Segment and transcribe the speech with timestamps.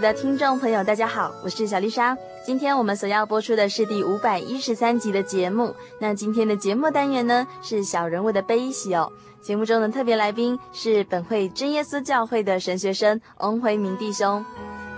[0.00, 2.16] 的听众朋友，大家好，我是小丽莎。
[2.44, 5.74] 今天我们所要播出的是第五百一十三集的节目。
[5.98, 9.10] 那今天的节目单元呢，是小人物的悲喜哦。
[9.40, 14.44] 节目中的特别来宾是本会真耶稣教会的神学生翁辉明弟兄。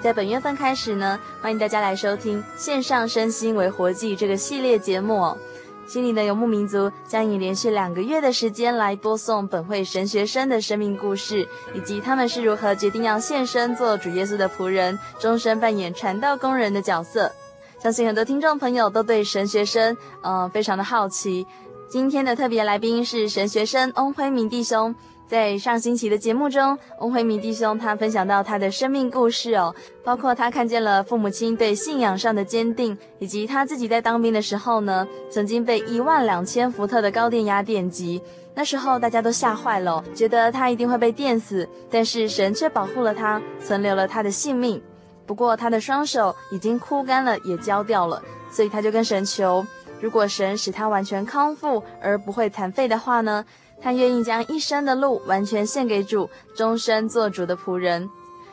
[0.00, 5.38] 在本月份开始呢，欢迎大家来收听线上身心为活祭这个系列节目哦。
[5.86, 17.30] 心灵的游牧民族将以连续两个月的时间来播送本会神学生的生命故事，以及他们是如何决定要献身做主耶稣的仆人，终身扮演传道工人的角色。
[17.82, 21.46] 相信很多听众朋友都对神学生，呃，非常的好奇。
[21.86, 24.94] 今天的特别来宾是神学生翁辉明弟兄。
[25.34, 38.22] 在上星期的节目中，翁辉明弟兄他分享到他的生命故事哦，包括他看见了父母亲对信仰上的坚定，以及他自己在当兵的时候呢，曾经被一万两千伏特的高电压电击，
[38.54, 44.80] 那时候大家都吓坏了，觉得他一定会被电死，但是神却保护了他，存留了他的性命。
[45.26, 48.22] 不过他的双手已经枯干了，也焦掉了，
[48.52, 49.66] 所以他就跟神求，
[50.00, 53.44] 如果神使他完全康复而不会残废的话呢，
[53.84, 58.08] 他愿意将一生的路完全献给主，终身做主的仆人。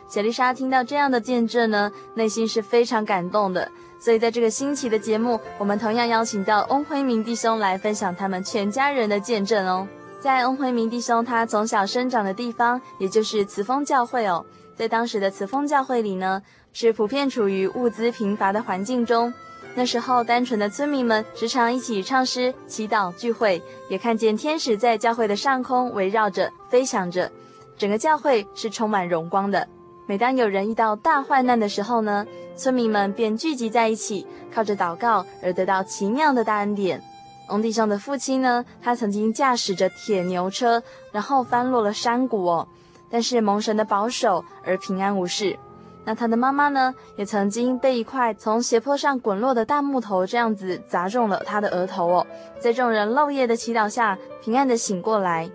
[0.10, 3.72] 小丽莎听到这样的见证呢，内心是非常感动的。
[3.98, 9.88] 所以在这个新奇的节目，我们同样邀请到翁辉明弟兄来分享他们全家人的见证哦。
[10.20, 16.42] 在翁辉明弟兄他从小生长的地方，也就是慈丰教会哦，在当时的慈丰教会里呢，
[16.74, 19.34] 是普遍处于物资贫乏的环境中。
[19.74, 27.32] 那时候，单纯的村民们时常一起唱诗、祈祷、聚会，也看见天使在教会的上空围绕着、飞翔着，
[27.78, 29.66] 整个教会是充满荣光的。
[30.06, 37.02] 每当有人遇到大患难的时候呢，村民们便聚集在一起，靠着祷告而得到奇妙的大恩典。
[37.50, 40.84] 翁弟兄的父亲呢，他曾经驾驶着铁牛车，
[41.14, 42.68] 然后翻落了山谷哦，
[43.10, 45.58] 但是蒙神的保守而平安无事。
[46.04, 52.28] 那他的妈妈呢，也曾经被一块从斜坡上滚落的大木头这样子砸中了他的额头哦，
[52.60, 55.50] 在众人漏夜的祈祷下，平安的醒过来。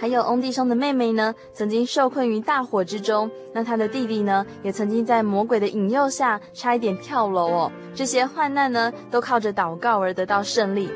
[0.00, 7.72] 还有翁弟兄的妹妹呢，曾经受困于大火之中，那他的弟弟呢，也曾经在魔鬼的引诱下差一点跳楼哦。
[7.92, 10.88] 这些患难呢，都靠着祷告而得到胜利。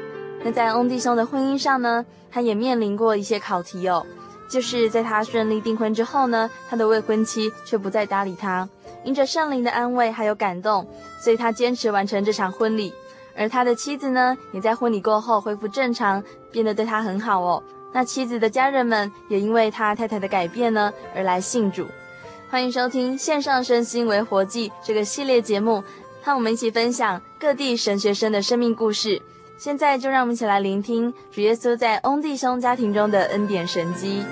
[0.45, 4.07] 那在翁弟兄的婚姻上呢，他也面临过一些考题哦，
[4.53, 8.69] 就是在他顺利订婚之后呢，他的未婚妻却不再搭理他。
[9.03, 10.87] 因着圣灵的安慰还有感动，
[11.25, 12.93] 所以他坚持完成这场婚礼。
[13.35, 17.63] 而他的妻子呢，也在婚礼过后恢复正常，变得对他很好哦。
[17.95, 21.87] 那妻子的家人们也因为他太太的改变呢，而来信主。
[22.51, 25.83] 欢迎收听线上身心为活祭这个系列节目，
[26.23, 29.23] 和我们一起分享各地神学生的生命故事。
[29.57, 34.23] 现在就让我们一起来聆听主耶稣在翁弟兄家庭中的恩典神迹。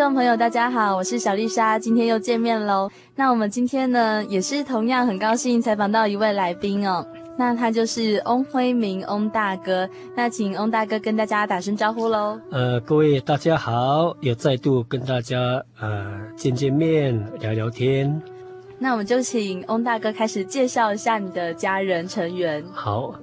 [0.00, 2.90] 众朋友，大家好，我是小丽莎，今天又见面喽。
[3.14, 7.06] 那我们今天呢，也是同样很高兴采访到一位来宾哦。
[7.36, 9.86] 那他就是翁辉明，翁大哥。
[10.16, 12.40] 那请翁大哥跟大家打声招呼喽。
[12.50, 18.22] 呃，各位大家好，又再度跟大家呃见见面，聊聊天。
[18.78, 22.64] 那我们就请翁大哥开始介绍一下你的家人成员。
[22.72, 23.14] 好，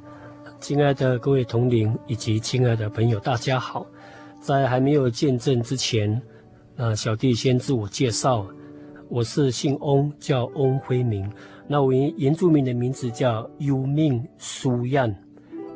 [0.59, 3.83] 亲爱的各位同龄以及亲爱的朋友，大家好。
[4.39, 6.21] 在还没有见证之前，
[6.77, 8.45] 呃，小弟先自我介绍，
[9.09, 11.27] 我是姓翁，叫翁辉明。
[11.67, 15.13] 那我原原住民的名字叫优命苏燕，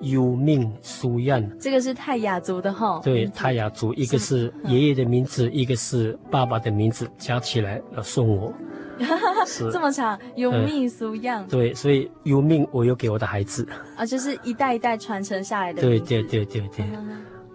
[0.01, 1.51] 优命苏燕。
[1.59, 3.01] 这个是泰雅族的哈？
[3.03, 8.53] 对，泰雅族，一个是爷爷的名字，一个是爸爸的名字，加起来要送我。
[9.47, 11.43] 是这么长，优命苏燕。
[11.47, 13.67] 对，所以优命我又给我的孩子。
[13.97, 15.81] 啊，就是一代一代传承下来的。
[15.81, 16.85] 对对对对对。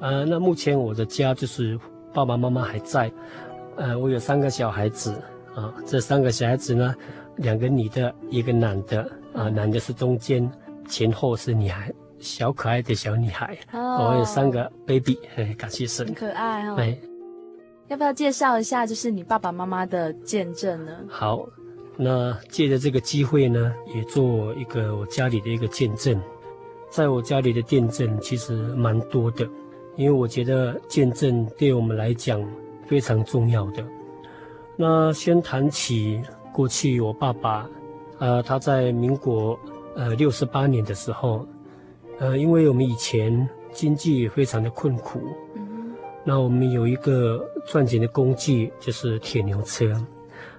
[0.01, 1.79] 呃，那目前我的家就是
[2.17, 3.13] 爸爸妈妈还在，
[3.77, 5.23] 呃，我有三个小孩子
[5.55, 6.95] 啊，这三个小孩子呢，
[7.37, 9.03] 两个女的，一个男的，
[9.35, 10.51] 啊，男的是中间，
[10.89, 16.77] 前后是女孩，小可爱的小女孩，哦，我有三个 baby，哎，感谢神，很可爱哦。
[16.79, 16.99] 哎，
[17.89, 20.93] 要不要介绍一下，就是你爸爸妈妈的见证呢？
[21.11, 21.47] 好，
[21.99, 26.19] 那借着这个机会呢，也做一个我家里的一个见证，
[26.89, 29.47] 在我家里的见证其实蛮多的。
[29.97, 32.43] 因为我觉得见证对我们来讲
[32.87, 33.85] 非常重要的。
[34.77, 36.23] 那先谈起
[36.53, 37.69] 过去，我爸爸，
[38.19, 39.59] 呃，他在民国
[39.95, 41.47] 呃六十八年的时候，
[42.19, 45.19] 呃，因为我们以前经济非常的困苦，
[45.55, 45.95] 嗯，
[46.25, 49.95] 那我们有一个赚钱的工具就是铁牛车，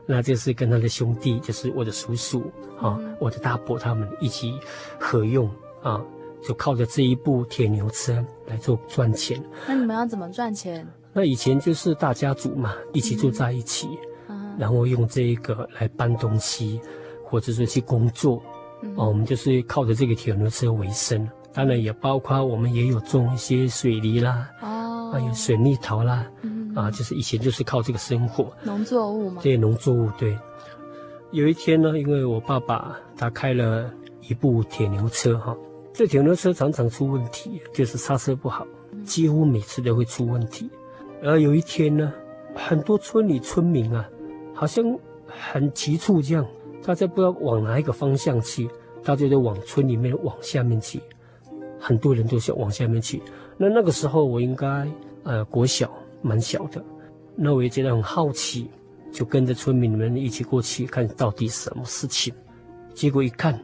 [0.05, 2.41] 那就是跟他的兄弟，就是我的叔叔
[2.79, 4.59] 啊，我的大伯他们一起
[4.99, 5.47] 合用
[5.83, 6.03] 啊。
[6.41, 9.41] 就靠着这一部铁牛车来做赚钱。
[9.67, 10.85] 那你们要怎么赚钱？
[11.13, 13.87] 那以前就是大家族嘛，一起住在一起，
[14.29, 16.79] 嗯、然后用这一个来搬东西，
[17.23, 18.41] 或者说去工作。
[18.83, 21.27] 嗯、哦，我们就是靠着这个铁牛车为生。
[21.53, 28.53] 当然也包括我们也有种一些水梨啦，哦，还有水蜜桃啦，嗯，啊，就是以前就是靠这个生活。
[28.63, 29.41] 农作物嘛。
[29.41, 30.37] 对，农作物对。
[31.31, 33.91] 有一天呢，因为我爸爸他开了
[34.21, 35.57] 一部铁牛车哈。
[35.97, 38.67] 这铁牛车常常出问题，就是刹车不好，
[39.03, 40.69] 几乎每次都会出问题。
[41.23, 42.13] 而有一天呢，
[42.53, 44.07] 很多村里村民啊，
[44.53, 44.85] 好像
[45.25, 46.45] 很急促这样，
[46.83, 48.69] 大家不知道往哪一个方向去，
[49.03, 51.01] 大家就往村里面往下面去，
[51.79, 53.19] 很多人都想往下面去。
[53.57, 54.87] 那那个时候我应该
[55.23, 55.91] 呃国小
[56.21, 56.79] 蛮小的，
[57.35, 58.69] 那我也觉得很好奇，
[59.11, 62.31] 就跟着村民们一起过去看到底什么事情。
[62.93, 63.59] 结果一看。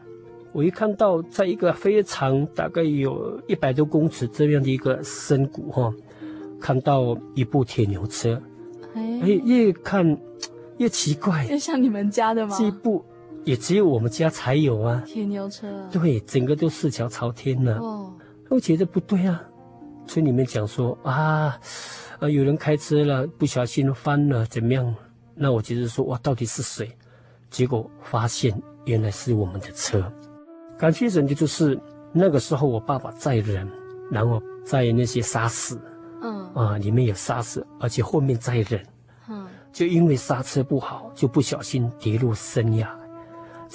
[0.54, 5.92] 我一看到，在一个非常大概有一百多公尺这样的一个深谷哈，
[6.62, 8.40] 看到一部铁牛车，
[8.94, 10.16] 哎，越看
[10.78, 12.56] 越奇怪，就像你们家的吗？
[12.58, 13.04] 这一部
[13.44, 17.80] 也只有我们家才有啊，铁牛车，对，整个都四脚朝天呢。
[17.82, 18.14] 哦，
[18.50, 19.44] 我觉得不对啊，
[20.06, 21.60] 村里面讲说啊，
[22.20, 24.96] 呃，有人开车了，不小心翻了，怎么样？
[25.34, 26.92] 那我就是说哇，到底是谁？
[27.50, 30.04] 结果发现原来是我们的车。
[30.78, 31.80] 感谢神的就是
[32.12, 33.68] 那个时候，我爸爸载人，
[34.12, 35.78] 然后载那些沙石，
[36.22, 38.86] 嗯啊，里面有沙石，而且后面载人，
[39.30, 42.90] 嗯，就因为刹车不好，就不小心跌入深崖。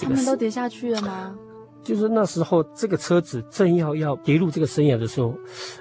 [0.00, 1.34] 他们都跌下去了吗？
[1.82, 5.32] 就是那时候，这个车子正要要跌入这个深崖的时候，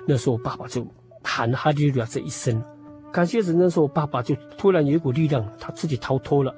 [0.08, 0.86] 那时候我爸爸就
[1.24, 2.64] 喊哈利路亚这一声。
[3.12, 6.54] 感谢神，那时候我爸爸就突然有一股力量，他自己逃脱了。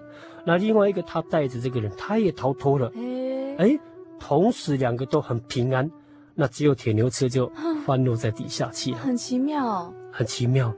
[0.45, 2.91] 那另外一个他带着这个人，他也逃脱了。
[2.95, 3.79] 哎哎。
[4.19, 5.89] 同时，两个都很平安，
[6.35, 7.51] 那只有铁牛车就
[7.85, 8.97] 翻落在底下去了。
[8.97, 10.73] 很奇妙，很奇妙。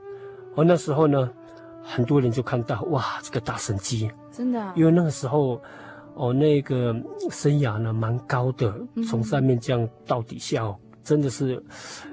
[0.54, 1.30] 而，那时候呢，
[1.82, 4.72] 很多人就看到哇，这个大神机，真的。
[4.76, 5.60] 因为那个时候，
[6.14, 6.94] 哦，那个
[7.30, 8.74] 生涯呢蛮高的，
[9.08, 11.62] 从上面这样到底下，哦，真的是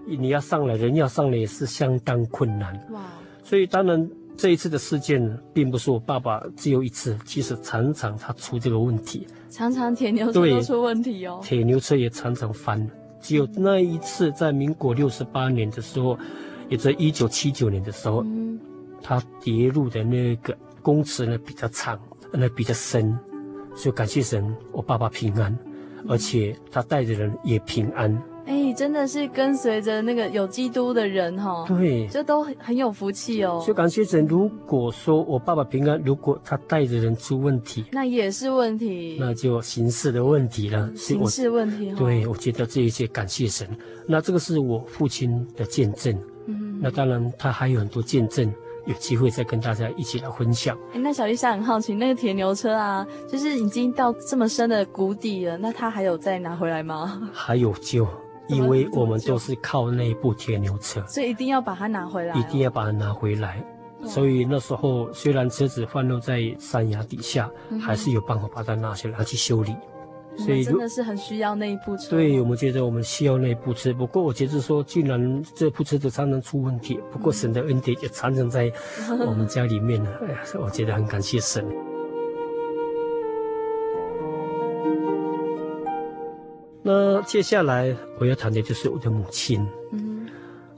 [0.06, 2.74] 你要上来，人要上来也是相当困难。
[2.92, 3.02] 哇，
[3.44, 4.10] 所以当然。
[4.40, 11.42] 这一次的事件呢，并不是我爸爸只有一次，其实常常他出这个问题，常常铁牛车都出问题哦。
[11.44, 16.18] 铁牛车也常常翻，只有那一次在民国六十八年的时候，
[16.70, 18.58] 也在一九七九年的时候，嗯，
[19.04, 22.00] 他跌入的那个公尺呢比较长，
[22.32, 23.20] 那比较深，
[23.76, 25.54] 所以感谢神，我爸爸平安，
[26.08, 28.10] 而且他带着人也平安。
[28.70, 33.64] 哎，真的是跟随着那个有基督的人哈，对，这都很很有福气哦。
[33.66, 40.90] 就感谢神，如果说我爸爸平安，如果他带着人出问题，那也是问题，那就形式的问题了。
[40.96, 43.68] 形式问题，对，我觉得这一切感谢神。
[44.08, 48.52] 那这个是我父亲的见证，嗯，那当然他还有很多见证，
[48.86, 50.78] 有机会再跟大家一起来分享。
[50.94, 57.30] 哎，那小丽莎很好奇，那个铁牛车啊，就是已经到这么深的谷底了，那他还有再拿回来吗？
[57.34, 58.08] 还有救，
[58.50, 63.64] 因为我们都是靠那一部铁牛车，所以一定要把它拿回来，哦，一定要把它拿回来。
[64.06, 69.76] 所以那时候虽然车子放落在山崖底下，嗯，还是有办法把它拿下来去修理。
[70.38, 72.12] 所以真的是很需要那一部车。
[72.12, 73.94] 对，我们觉得我们需要那一部车。
[73.94, 78.72] 不过我觉得说，既然这部车子常常出问题，不过神的恩典也常常在
[79.28, 80.10] 我们家里面呢。
[80.22, 81.66] 哎呀，我觉得很感谢神。
[86.82, 89.66] 那接下来我要谈的就是我的母亲。
[89.92, 90.28] 嗯，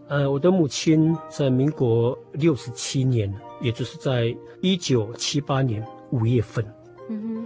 [0.07, 6.65] 呃，我的母亲在民国六十七年，也就是在一九七八年五月份。
[7.09, 7.45] 嗯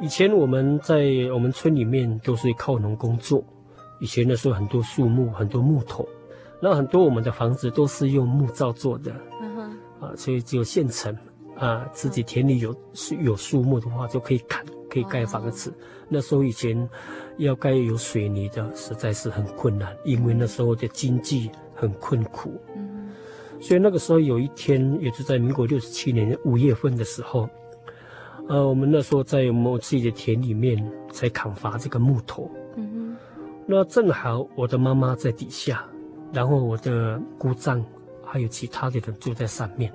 [0.00, 3.44] 以前我们在我们村里面都是靠农工作，
[4.00, 6.04] 以前的时候很多树木，很多木头，
[6.60, 11.16] 那很多我们的房子都是用木造做的，嗯哼，啊，所以只有现成，
[11.56, 15.72] 啊，自己田里有树有树木的话就可以砍，可以盖房子。
[16.08, 16.88] 那时候以前
[17.38, 23.10] 要盖有水泥的，实在是很困难，因为那时候的经济很困苦，嗯，
[23.60, 27.48] 所以那个时候有一天，也是在民国六十七年五月份的时候。
[28.48, 30.76] 呃，我们那时候在我们自己的田里面
[31.10, 32.50] 在砍伐这个木头，
[33.66, 35.86] 那正好我的妈妈在底下，
[36.32, 37.82] 然后我的姑丈
[38.24, 39.90] 还有其他的人就在上面。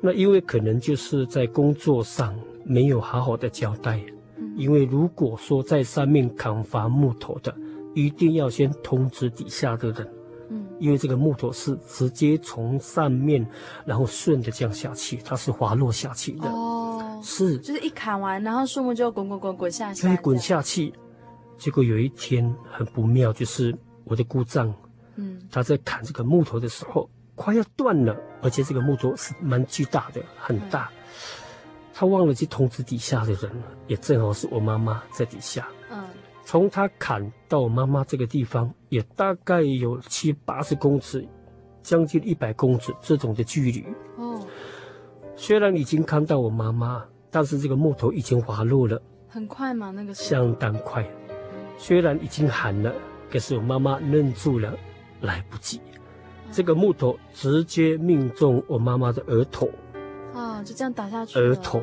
[0.00, 2.34] 那因为可能就是在工作上
[2.68, 4.00] 没有好好的交代，
[4.36, 7.52] 嗯，因为如果说在上面砍伐木头的，
[7.94, 10.08] 一定要先通知底下的人，
[10.50, 13.44] 嗯，因为这个木头是直接从上面
[13.84, 16.48] 然后顺着这样下去，它是滑落下去的。
[16.48, 16.74] 哦。
[17.20, 20.92] 是，就是一砍完，然后树木就滚滚滚滚下去，可以滚下去。
[21.56, 24.72] 结果有一天很不妙，就是我的姑丈，
[25.16, 30.88] 嗯，他在砍这个木头的时候快要断了，而且这个木头是蛮巨大的，很大。
[30.92, 30.97] 嗯、
[31.98, 35.66] 他忘了去通知底下的人了，也正好是我妈妈在底下。
[35.90, 36.00] 嗯，
[36.44, 41.26] 从他砍到我妈妈这个地方，也大概有七八十公尺，
[41.82, 43.84] 将近一百公尺这种的距离。
[44.14, 44.40] 哦。
[45.34, 49.90] 虽然已经看到我妈妈，但是这个木头已经滑落了，很快吗？
[49.90, 51.04] 那个相当快。
[51.78, 52.94] 虽然已经喊了，
[53.28, 54.72] 可是我妈妈愣住了，
[55.20, 55.80] 来不及。
[56.52, 59.68] 这个木头直接命中我妈妈的额头，
[60.38, 61.82] 啊，就这样打下去，额头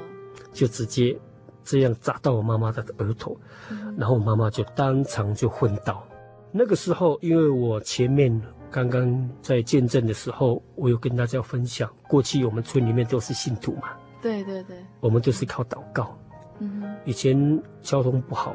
[0.54, 1.18] 就直接
[1.64, 3.38] 这样砸到我妈妈的额头，
[3.70, 6.04] 嗯，然后我妈妈就当场就昏倒。
[6.52, 8.42] 那个时候，因为我前面。
[8.72, 13.92] 刚刚在见证的时候，我有跟大家分享，过去我们村里面都是信徒嘛。
[14.22, 16.18] 对对对，我们都是靠祷告。
[16.60, 18.54] 嗯哼，以前交通不好，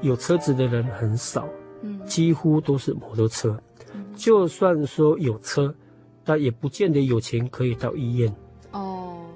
[0.00, 1.46] 有车子的人很少，
[1.82, 3.60] 嗯，几乎都是摩托车。
[3.92, 5.74] 嗯，就算说有车，
[6.24, 8.34] 但也不见得有钱可以到医院。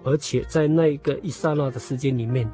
[0.04, 2.50] 哦，而且在那一个一刹那的时间里面，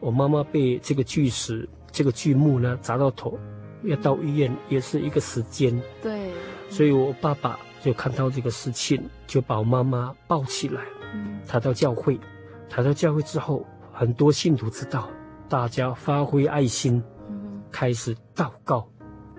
[0.00, 3.38] 我妈妈被这个巨石、这个巨木呢砸到头，
[3.82, 5.80] 要到医院也是一个时间。
[6.02, 6.30] 对。
[6.70, 10.82] 所以，我爸爸就看到这个事情，就把我妈妈抱起来，
[11.14, 12.20] 嗯，抬到教会，
[12.68, 15.08] 抬到教会之后，很多信徒知道，
[15.48, 18.86] 大家发挥爱心，嗯，开始祷告。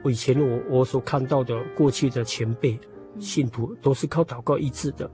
[0.04, 2.80] 我以前我我所看到的过去的前辈
[3.20, 5.12] 信徒都是靠祷告医治的，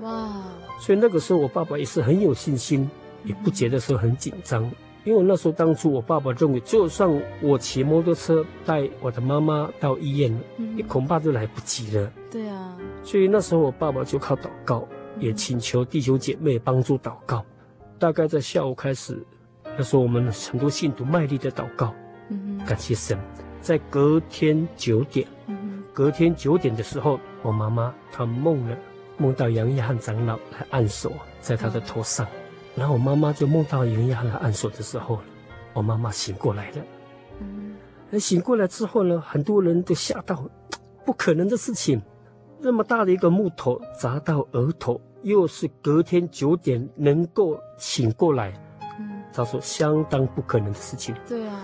[0.00, 0.42] 哇！
[0.78, 2.88] 所以那个时候我爸爸也是很有信心，
[3.24, 4.70] 也不觉得说很紧张。
[5.04, 7.08] 因为那时候当初我爸爸认为，就算
[7.42, 12.10] 我骑摩托车带我的妈妈到医院，嗯，也恐怕都来不及了。
[12.30, 14.88] 对啊，所以那时候我爸爸就靠祷告，
[15.20, 17.44] 也请求弟兄姐妹帮助祷告。
[17.98, 19.22] 大概在下午开始，
[19.76, 21.94] 那时候我们很多信徒卖力的祷告，
[22.30, 23.18] 嗯，感谢神。
[23.60, 28.76] 在隔天九点，嗯，隔天九点的时候，我妈妈她梦了，
[29.16, 32.26] 梦到杨一翰长老来按手在他的头上。
[32.26, 32.40] 嗯
[32.76, 35.20] 然后我妈妈就梦到杨一汉来按手的时候，
[35.74, 36.82] 我妈妈醒过来了。
[37.38, 37.76] 嗯，
[38.10, 40.44] 那醒过来之后呢，很多人都吓到，
[41.04, 42.02] 不可能的事情，
[42.58, 48.52] 那么大的一个木头砸到额头，又是隔天九点能够醒过来，
[48.98, 51.14] 嗯，他说相当不可能的事情。
[51.28, 51.62] 对啊，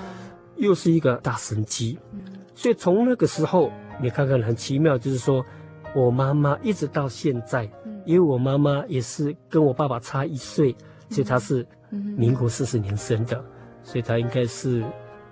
[0.58, 1.98] 又是一个大神机。
[2.12, 2.20] 嗯，
[2.54, 5.44] 所以从那个时候，你看看很奇妙，就是说
[5.94, 10.74] 我妈妈一直到现在，嗯，因为我妈妈也是跟我爸爸差一岁。
[11.08, 13.44] 所以她是民国四十年生的，
[13.82, 14.84] 所以她应该是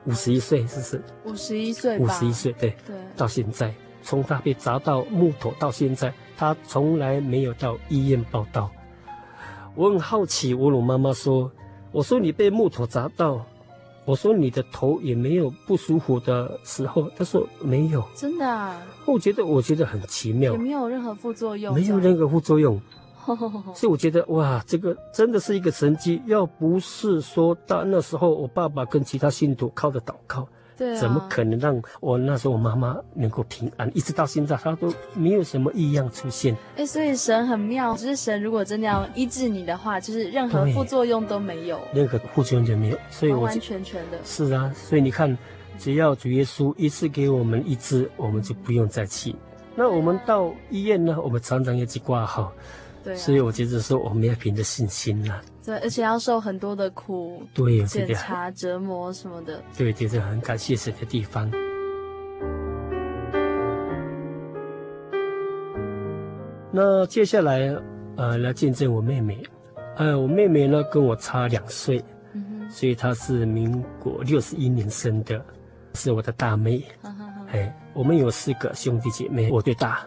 [0.07, 1.05] 五十一岁，是不是？
[1.25, 2.71] 五十一岁，五十一岁，对。
[2.85, 2.97] 对。
[3.17, 3.73] 到现在，
[4.03, 8.69] 从他被砸到木头到现在，他从来没有到医院报道。
[9.77, 11.49] 我很好奇，我问我妈妈说
[11.93, 13.47] ：“我说你被木头砸到，
[14.09, 18.03] 我说你的头也没有不舒服的时候。”他说没有。
[18.15, 18.81] 真的啊？
[19.05, 20.53] 我觉得，我觉得很奇妙。
[20.53, 21.75] 也没有任何副作用。
[21.75, 22.81] 没有任何副作用。
[23.77, 26.23] 所以我觉得哇，这个真的是一个神迹。
[26.25, 30.49] 要不是说到那时候，我爸爸跟其他信徒靠着祷告。
[30.79, 33.91] 对啊，怎么可能让我那时候我妈妈能够平安？
[33.97, 36.57] 一直到现在，她都没有什么异样出现。
[36.77, 42.99] 哎，所以神很妙，就是神如果真的要医治你的话，就是任何副作用都没有，任何副作用都没有。
[43.11, 44.19] 所以我完完全全的。
[44.25, 45.37] 是啊，所以你看，
[45.79, 49.35] 只要主耶稣一次给我们医治，我们就不用再去。
[49.75, 52.53] 那我们到医院呢，我们常常要去挂号。
[53.03, 55.41] 对、啊，所以我觉得说，我们要凭着信心呐。
[55.69, 59.63] 对，而且要受很多的苦，对，检查、折磨什么的。
[59.77, 61.47] 对，这是很感谢神的地方。
[66.73, 67.77] 那接下来，
[68.17, 69.43] 呃，来见证我妹妹。
[69.99, 75.39] 呃，我妹妹呢跟我差两岁，嗯，所以她是民国六十一年生的，
[75.93, 76.83] 是我的大妹。
[77.03, 77.47] 哈哈哈。
[77.53, 80.07] 哎，我们有四个兄弟姐妹，我最大。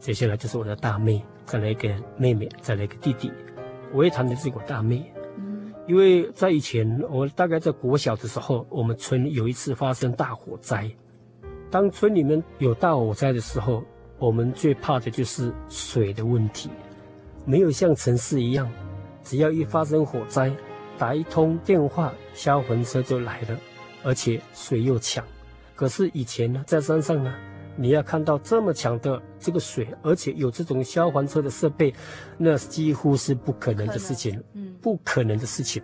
[0.00, 3.30] 接下来就是我的大妹，再来一个妹妹，再来一个弟弟。
[3.92, 5.12] 我也谈的是我大妹，
[5.86, 10.90] 因为在以前，我大概在国小的时候，我们村有一次发生大火灾。
[11.70, 13.82] 当村里面有大火灾的时候，
[14.18, 16.70] 我们最怕的就是水的问题。
[17.44, 18.70] 没有像城市一样，
[19.22, 20.50] 只要一发生火灾，
[20.96, 23.58] 打一通电话，消防车就来了，
[24.02, 25.24] 而且水又抢。
[25.74, 27.34] 可是以前呢，在山上呢。
[27.76, 31.92] 你要看到这么强的这个水，而且有这种消防车的设备，
[32.36, 35.82] 那几乎是不可能的事情，嗯，不可能的事情。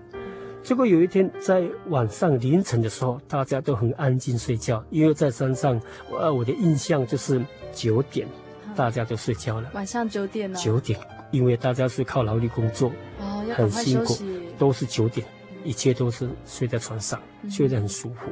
[0.63, 5.81] 结果有一天在晚上凌晨的时候，大家都很安静睡觉，因为在山上，
[6.11, 7.43] 呃，我的印象就是
[7.73, 8.29] 九点，
[8.77, 9.71] 大家都睡觉了。
[9.73, 10.59] 晚上九点呢？
[10.59, 14.15] 九点，因为大家是靠劳力工作，哦，要很辛苦，
[14.59, 15.27] 都是九点，
[15.65, 17.19] 一切都是睡在床上，
[17.49, 18.29] 睡得很舒服。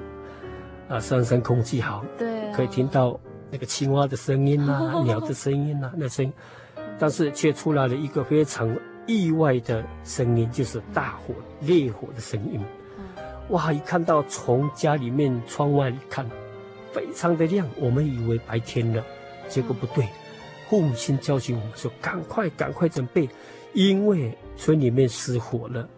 [0.88, 3.18] 啊，山上空气好，对，可以听到。
[3.50, 6.32] 那个青蛙的声音呐、啊， 鸟的声音呐、啊，那声音，
[6.98, 8.74] 但是却出来了一个非常
[9.06, 12.60] 意外的声音，就是大火烈火的声音。
[13.50, 13.72] 哇！
[13.72, 16.28] 一看到从家里面窗外一看，
[16.92, 19.04] 非常的亮，我们以为白天了，
[19.48, 20.08] 结果不对。
[20.68, 23.28] 父母亲叫醒我们说：“赶快，赶快准备，
[23.72, 25.88] 因为村里面失火了。”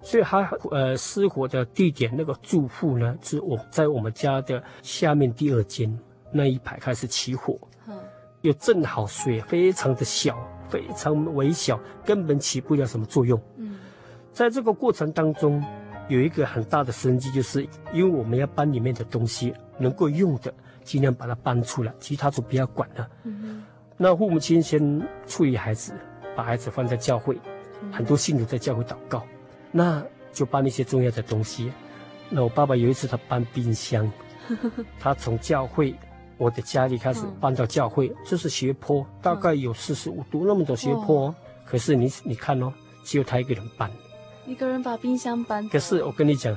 [0.00, 5.94] 所以还呃失火的地点那个住户呢，是我在我们家的下面第二间。
[6.32, 7.58] 那一排开始起火，
[8.40, 10.36] 又正好水非常的小，
[10.68, 13.40] 非常微小，根本起不了什么作用。
[13.56, 13.78] 嗯，
[14.32, 15.62] 在这个过程当中，
[16.08, 23.08] 有一个很大的生机，就是因为我们要搬里面的东西，能够用的尽量把它搬出来，其他就不要管了。
[23.22, 23.62] 嗯，
[23.96, 25.92] 那父母亲先处理孩子，
[26.34, 27.38] 把孩子放在教会，
[27.92, 29.22] 很多信徒在教会祷告，
[29.70, 31.70] 那就搬一些重要的东西。
[32.28, 34.10] 那我爸爸有一次他搬冰箱，
[34.98, 35.94] 他从教会。
[36.42, 41.32] 我的家里开始搬到教会，这是斜坡，大概有四十五度那么多斜坡。
[41.64, 42.72] 可是你你看哦，
[43.04, 43.88] 只有他一个人搬，
[44.44, 45.68] 一个人把冰箱搬。
[45.68, 46.56] 可是我跟你讲，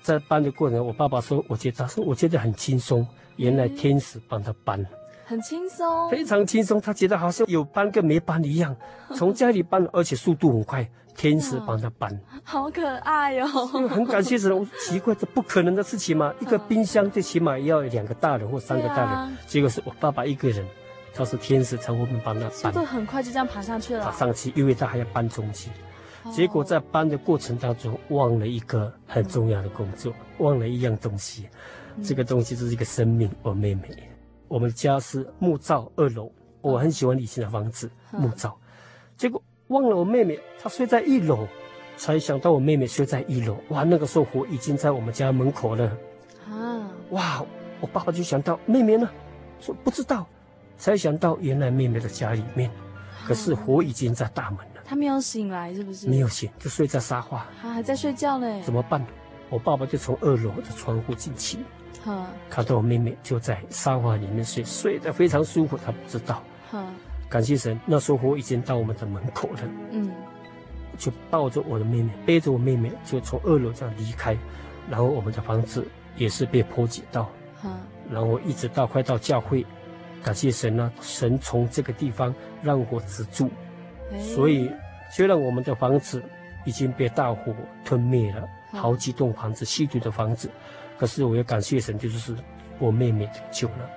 [0.00, 3.06] 在搬的过程，我爸爸说，我觉得他说我觉得很轻松。
[3.36, 4.82] 原来天使帮他搬，
[5.24, 6.80] 很轻松，非常轻松。
[6.80, 8.74] 他觉得好像有搬跟没搬一样，
[9.14, 10.88] 从家里搬，而且速度很快。
[11.16, 13.66] 天使帮他搬， 好可爱哟、哦！
[13.88, 16.34] 很感谢神，奇怪，这不可能的事情嘛。
[16.40, 20.66] 一个冰箱最起码要两个大人或三个大人，啊、结果是我爸爸一个人，
[21.14, 24.04] 他是天使从后面帮他搬，速度很快就这样爬上去了。
[24.04, 25.70] 爬上去，因为他还要搬东西，
[26.32, 31.48] 结果在搬的过程当中忘了一个很重要的工作，忘了一样东西。
[32.02, 33.88] 这个东西就是一个生命，我妹妹。
[34.54, 38.56] 我们家是木造二楼，我很喜欢以前的房子，木造，
[39.16, 39.42] 结果。
[39.66, 41.48] 忘了我妹妹，她睡在一楼，
[41.96, 43.56] 才想到我妹妹睡在一楼。
[43.70, 45.90] 哇，那个时候火已经在我们家门口了。
[46.48, 46.88] 啊！
[47.10, 47.44] 哇，
[47.80, 49.10] 我爸爸就想到妹妹呢，
[49.58, 50.24] 说不知道，
[50.76, 52.70] 才想到原来妹妹的家里面，
[53.26, 54.82] 可是火已经在大门了。
[54.84, 56.08] 她没有醒来，是不是？
[56.08, 57.44] 没有醒，就睡在沙发。
[57.60, 58.62] 她还在睡觉嘞。
[58.62, 59.04] 怎么办？
[59.50, 61.58] 我爸爸就从二楼的窗户进去，
[62.04, 65.78] 哈，看到我妹妹就在沙发里面睡，睡得非常舒服。
[65.78, 66.42] 她不知道。
[66.70, 66.84] 哈。
[67.30, 69.60] 感谢神，那时候火已经到我们的门口了。
[69.90, 70.12] 嗯，
[70.98, 74.36] 就抱着我的妹妹，背着我妹妹，就从二楼这样离开。
[74.88, 75.84] 然后我们的房子
[76.16, 77.28] 也是被波及到。
[77.56, 77.70] 好，
[78.10, 79.66] 然后一直到快到教会，
[80.22, 83.50] 感谢神呢，神从这个地方让我止住。
[84.20, 84.70] 所以
[85.10, 86.22] 虽然我们的房子
[86.64, 87.52] 已经被大火
[87.84, 90.48] 吞灭了，好几栋房子、吸毒的房子，
[90.98, 92.34] 可是我也感谢神，就是
[92.78, 93.90] 我妹妹得救了。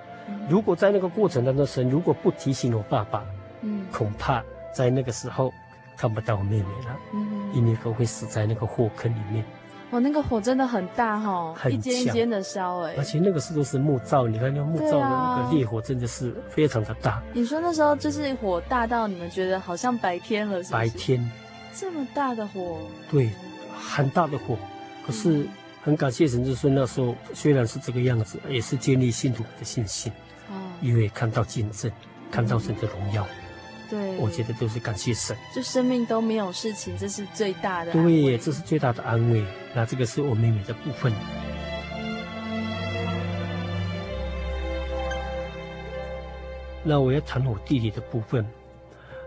[0.48, 3.24] 如果在那个过程当中，神如果不提醒我爸爸，
[3.62, 4.42] 嗯，恐怕
[4.74, 5.52] 在那个时候
[5.96, 9.44] 看不到我妹妹了，嗯，因为可能会死在那个火坑里面。
[9.90, 12.94] 哦，那个火真的很大哈、一间一间的烧哎。
[12.98, 17.22] 而且那个是都是木灶，你看那木灶的那个烈火真的是非常的大。
[17.32, 21.30] 你说那时候就是火大到你们觉得好像白天了是是，白天，
[21.72, 22.80] 这么大的火，
[23.10, 23.30] 对，
[23.80, 24.58] 很大的火。
[25.06, 25.46] 可是
[25.82, 30.12] 很感谢神，就是那时候虽然是这个样子，也是建立信徒的信心。
[30.48, 31.90] 哦，因为看到见证，
[32.30, 33.26] 看到神的荣耀。
[33.88, 37.92] 对，我觉得都是感谢神，就生命都没有事情，这是最大的。
[37.92, 39.42] 对，这是最大的安慰。
[39.74, 41.10] 那这个是我妹妹的部分。
[46.84, 48.46] 那我要谈我弟弟的部分。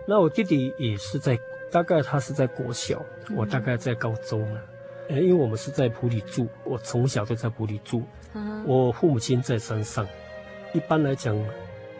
[0.06, 1.38] 那我弟弟也是在，
[1.70, 3.04] 大概他是在国小，
[3.36, 4.60] 我大概在高中了。
[5.08, 8.02] 呃、嗯，因为我们是在埔里住，我从小就在埔里住。
[8.34, 10.06] 嗯，我父母亲在山上，
[10.72, 11.36] 一般来讲。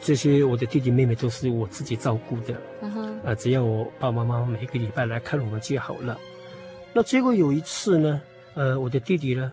[0.05, 3.15] 这些我的弟弟妹妹都是我自己照顾的，啊、uh-huh.
[3.23, 6.19] 呃，只要我爸爸妈妈每个礼拜来看我们就好了。
[6.93, 8.21] 那结果有一次呢，
[8.55, 9.53] 呃，我的弟弟呢，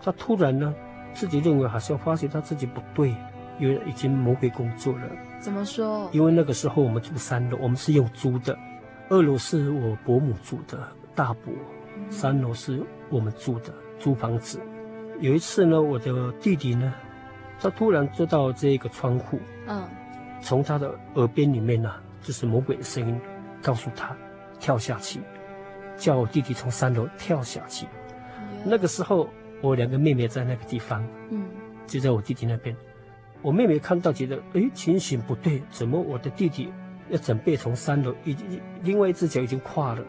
[0.00, 0.72] 他突然呢，
[1.14, 3.12] 自己认为好像发现他自己不对，
[3.58, 5.00] 因为已经魔鬼工作了。
[5.40, 6.08] 怎么说？
[6.12, 8.56] 因为那个时候我们住三楼，我们是用租的，
[9.08, 10.78] 二楼是我伯母住的
[11.12, 11.52] 大伯，
[12.10, 14.60] 三楼是我们住的租房子。
[15.20, 16.92] 有一次呢，我的弟弟呢。
[17.60, 19.86] 他突然坐到这个窗户，嗯，
[20.40, 23.16] 从他的耳边里面呢、啊，就是魔鬼的声音，
[23.62, 24.16] 告诉他
[24.58, 25.20] 跳下去，
[25.96, 27.86] 叫我弟弟从三楼跳下去。
[28.64, 29.28] 那个时候，
[29.60, 31.44] 我两个妹妹在那个地方，嗯，
[31.86, 32.74] 就在我弟弟那边。
[33.42, 36.72] 我妹妹看到觉得，哎，情形不对，怎么我的弟弟
[37.10, 40.02] 要准备从三楼，已经另外一只脚已经跨了。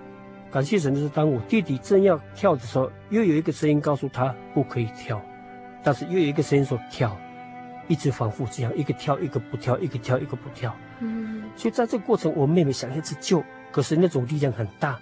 [0.54, 5.20] 感谢神，就是当我弟弟正要跳的时候，又有一个声音告诉他不可以跳，
[5.82, 7.18] 但是又有一个声音说跳。
[7.88, 10.74] 一直反复这样，一个跳一个不跳，一个跳一个不跳。
[11.00, 14.98] 嗯，所以在这个过程，我妹妹想一直救，可是那种力量很大，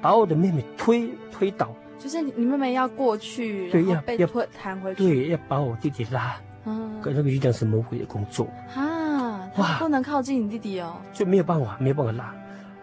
[0.00, 1.74] 把我的妹妹推推倒。
[1.98, 5.02] 就是你妹妹要过去，对，要被推弹回去。
[5.02, 6.36] 对，要把我弟弟拉。
[6.64, 8.46] 嗯，可那个力量是魔鬼的工作。
[8.74, 12.34] 啊，哇，不能靠近你弟弟哦，就没有办法，没有办法拉。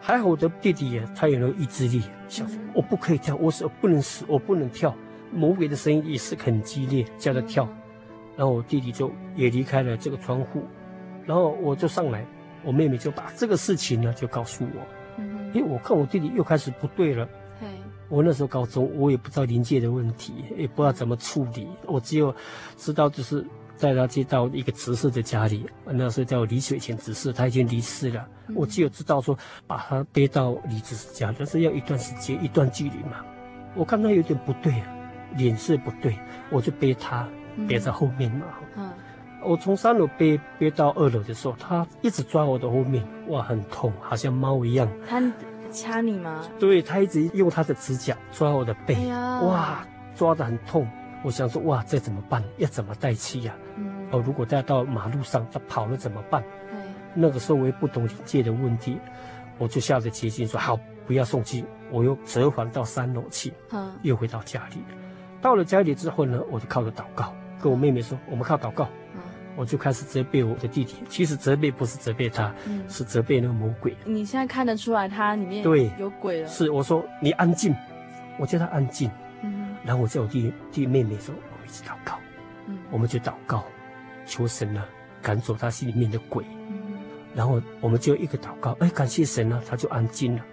[0.01, 4.95] 还好我的弟弟也，他有那个意志力，想说、嗯、我不可以跳，我是不能死，我不能跳。
[5.31, 7.65] 魔鬼的声音也是很激烈，叫他跳。
[7.65, 7.75] 嗯。
[8.37, 10.63] 然后我弟弟就也离开了这个窗户，
[11.25, 12.25] 然后我就上来，
[12.63, 14.81] 我妹妹就把这个事情呢就告诉我，
[15.17, 17.27] 嗯，因为我看我弟弟又开始不对了，
[18.07, 22.33] 我那时候高中，我也不知道临界的问题，也不知道怎么处理，我只有
[22.77, 23.45] 知道就是
[23.79, 33.25] 带他去到一个执事的家里，那时候叫李水泉执事，他已经离世了，嗯，我只有知道说把他背到李执事家，但是要一段时间，一段距离嘛，
[33.75, 34.73] 我看他有点不对，
[35.35, 36.17] 脸色不对，
[36.51, 37.27] 我就背他。
[37.67, 38.45] 背在后面嘛，
[38.77, 38.89] 嗯，
[39.43, 44.87] 我从三楼背背到二楼的时候，他一直抓我的后面，哇，很痛，好像猫一样。
[45.05, 45.21] 他
[45.69, 46.41] 掐你吗？
[46.57, 50.87] 对，他一直用他的指甲抓我的背，哎、哇，抓得很痛。
[51.21, 52.41] 我想说，哇，这怎么办？
[52.59, 53.53] 要怎么带气呀？
[53.57, 53.68] 嗯，
[54.11, 56.43] 哦，如果带到马路上，他跑了怎么办？
[57.13, 58.99] 那个时候我也不懂灵界的问题，
[59.57, 64.77] 我就下着决心说，好，不要送去，我又折返到三楼去，嗯，又回到家里。
[65.41, 67.33] 到了家里之后呢，我就靠着祷告。
[67.61, 69.21] 跟我妹妹说，我们靠祷告，嗯，
[69.55, 70.95] 我就开始责备我的弟弟。
[71.09, 73.97] 其实责备不是责备他，嗯，是责备那个魔鬼。
[74.05, 76.47] 你现在看得出来，他里面对有鬼了。
[76.47, 77.75] 是我说你安静，
[78.37, 79.09] 我叫他安静。
[79.41, 82.17] 嗯，然后我叫我弟弟妹妹说，我们一起祷告。
[82.67, 83.65] 嗯，我们就祷告，
[84.29, 84.83] 求神呢
[85.21, 86.45] 赶走他心里面的鬼。
[86.69, 86.99] 嗯，
[87.35, 90.45] 然后我们就一个祷告，哎，感谢神呢，他就安静了，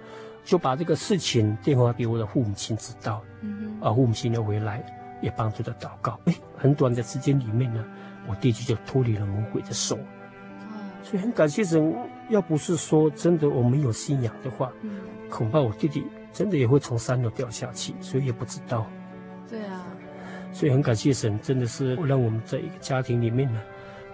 [0.45, 3.23] 就把这个事情电话给我的父母亲知道。
[3.43, 4.85] 嗯，啊，父母亲呢回来。
[5.23, 7.83] 也帮助他祷告，哎，很短的时间里面呢，
[8.29, 9.99] 我弟弟就脱离了魔鬼的手，
[11.03, 11.91] 所以很感谢神。
[12.29, 18.87] 要不是说真的我没有信仰的话，嗯，恐怕我弟弟真的也会从三楼掉下去，所以也不知道。
[20.57, 23.61] 所以很感谢神，真的是让我们在一个家庭里面呢，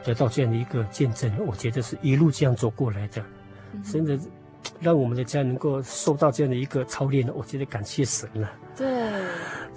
[0.02, 1.30] 得到这样的一个见证。
[1.46, 3.22] 我觉得是一路这样走过来的，
[3.72, 4.18] 嗯，真的
[4.80, 8.50] 让我们的家能够受到这样的一个操练，我觉得感谢神了。
[8.76, 8.88] 对。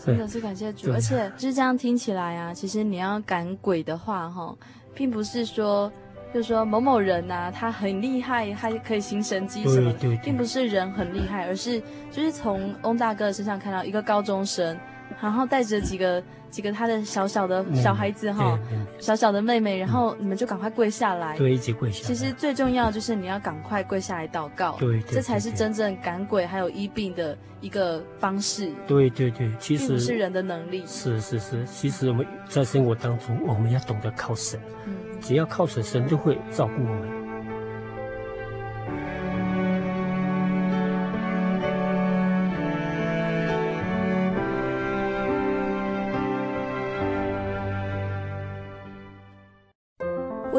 [0.03, 4.55] 真的是感谢主，而且就是这样听起来啊，其实你要赶鬼的话，哈，
[4.93, 5.91] 并不是说，
[6.33, 11.79] 就是说某某人呐、啊，他很厉害，他可以行神迹什么，并不是人很厉害，而是
[12.11, 14.75] 就是从翁大哥身上看到一个高中生。
[15.21, 18.57] 然后带着几个几个他的小小的小孩子哈，
[18.99, 22.05] 小小的妹妹，然后你们就赶快跪下来，对，一起跪下。
[22.05, 28.71] 其实最重要就是你要赶快跪下来祷告，对，这才是真正赶鬼还有医病的一个方式。
[28.87, 30.83] 对对对，其实并不是人的能力。
[30.85, 37.14] 是是是，其实我们在生活当中，我们要懂得靠神，嗯，只要靠神，神就会照顾我们。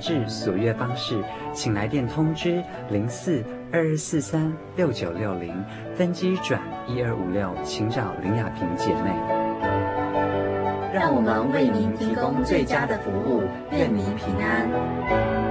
[0.00, 5.54] 杂志索阅方式，请来电通知零四二二四三六九六零，
[5.94, 9.10] 分机转一二五六，请找林雅萍姐妹。
[10.94, 15.49] 让我们为您提供最佳的服务，愿您平安。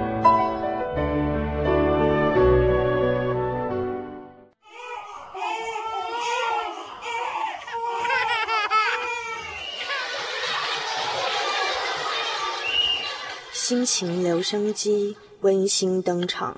[13.69, 16.57] 心情留声机温馨登场。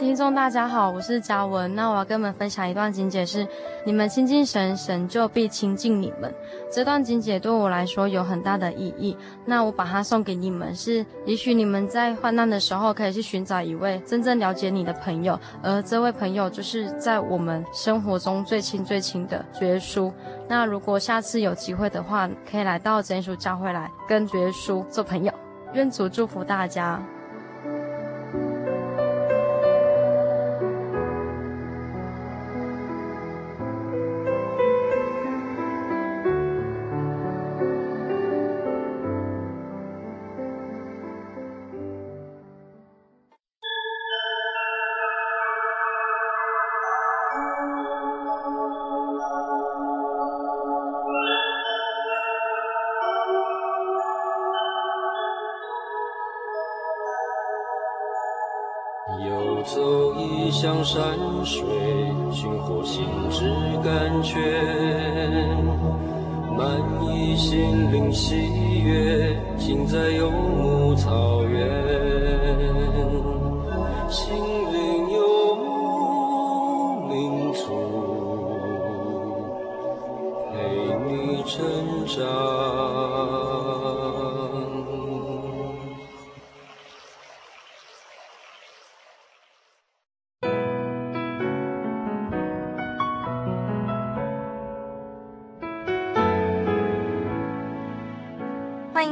[0.00, 1.74] 听众，大家好，我是嘉文。
[1.74, 3.46] 那我要跟你们分享一段经解，是
[3.84, 6.34] 你们亲近神，神就必亲近你们。
[6.72, 9.14] 这段经解对我来说有很大的意义。
[9.44, 20.10] 那我把它送给你们，是也许你们在患难的时候，可以去寻找一位真正了解你的朋友，而这位朋友就是在我们生活中最亲最亲的主耶稣。
[20.48, 25.32] 那如果下次有机会的话，可以来到真耶稣教会来跟主耶稣做朋友。
[25.74, 26.98] 愿主祝福大家。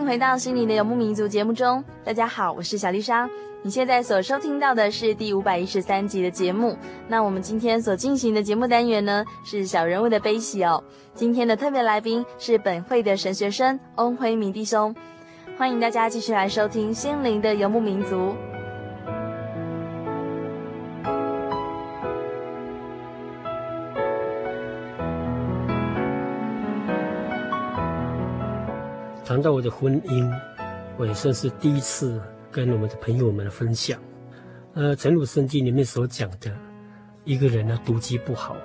[0.08, 3.28] 回到心灵的游牧民族节目中，大家好，我是小丽莎。
[3.62, 6.74] 你现在所收听到的是第五百一十三集的节目。
[7.08, 10.82] 那我们今天所进行的节目单元呢，是小人物的悲喜哦。
[11.12, 14.96] 今天的特别来宾是本会的神学生翁辉明弟兄，
[15.58, 18.34] 欢迎大家继续来收听心灵的游牧民族。
[29.28, 30.26] 谈到我的婚姻，
[30.96, 32.18] 我也算是第一次
[32.50, 34.00] 跟我们的朋友们分享。
[34.72, 36.50] 呃，陈鲁圣经里面所讲的，
[37.24, 38.56] 一个人呢独居不好，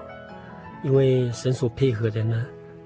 [0.82, 2.46] 因为神所配合的呢，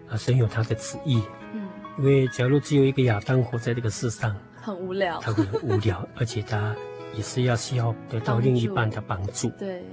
[0.10, 1.22] 啊，神有他的旨意。
[1.54, 1.68] 嗯。
[2.00, 5.20] 因为假如只有一个亚当活在这个世上，很无聊。
[5.20, 6.76] 他会很无聊， 而且他
[7.14, 9.50] 也是要需要得到另一半的帮助。
[9.50, 9.86] 对。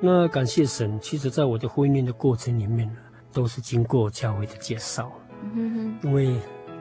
[0.00, 2.96] 那感谢神，其实在我的婚姻的过程里面呢，
[3.32, 5.12] 都是经过教会的介绍。
[5.54, 6.08] 嗯哼。
[6.08, 6.34] 因为。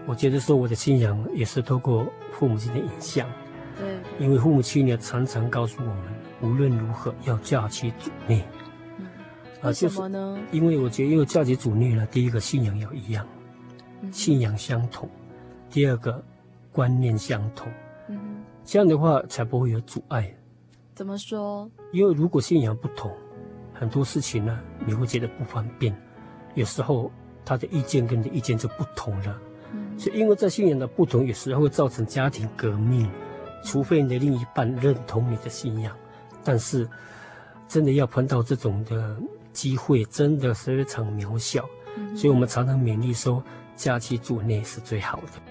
[0.07, 3.29] 我觉得说我的信仰也是透过父母亲的影响，
[3.77, 6.03] 对，因为父母亲呢常常告诉我们，
[6.41, 8.43] 无论如何要嫁娶主内，
[9.63, 10.39] 为什么呢？
[10.51, 13.27] 因为我觉得，因为嫁娶主内呢，第一个信仰要一样，
[14.01, 15.07] 嗯、信仰相同；
[15.69, 16.23] 第二个
[16.71, 17.71] 观念相同，
[18.07, 20.33] 嗯，这样的话才不会有阻碍。
[20.95, 21.69] 怎么说？
[21.91, 23.11] 因为如果信仰不同，
[23.73, 25.95] 很多事情呢，你会觉得不方便。
[26.55, 27.11] 有时候
[27.45, 29.50] 他的意见跟你的意见就不同了，嗯，
[30.01, 33.07] 所以因为这信仰的不同，有时候会造成家庭革命。
[33.63, 35.95] 除非你的另一半认同你的信仰，
[36.43, 36.89] 但是
[37.67, 39.15] 真的要碰到这种的
[39.53, 41.63] 机会，真的是非常渺小。
[41.95, 43.43] 嗯，所以我们常常勉励说，
[43.75, 45.50] 假期主内是最好的。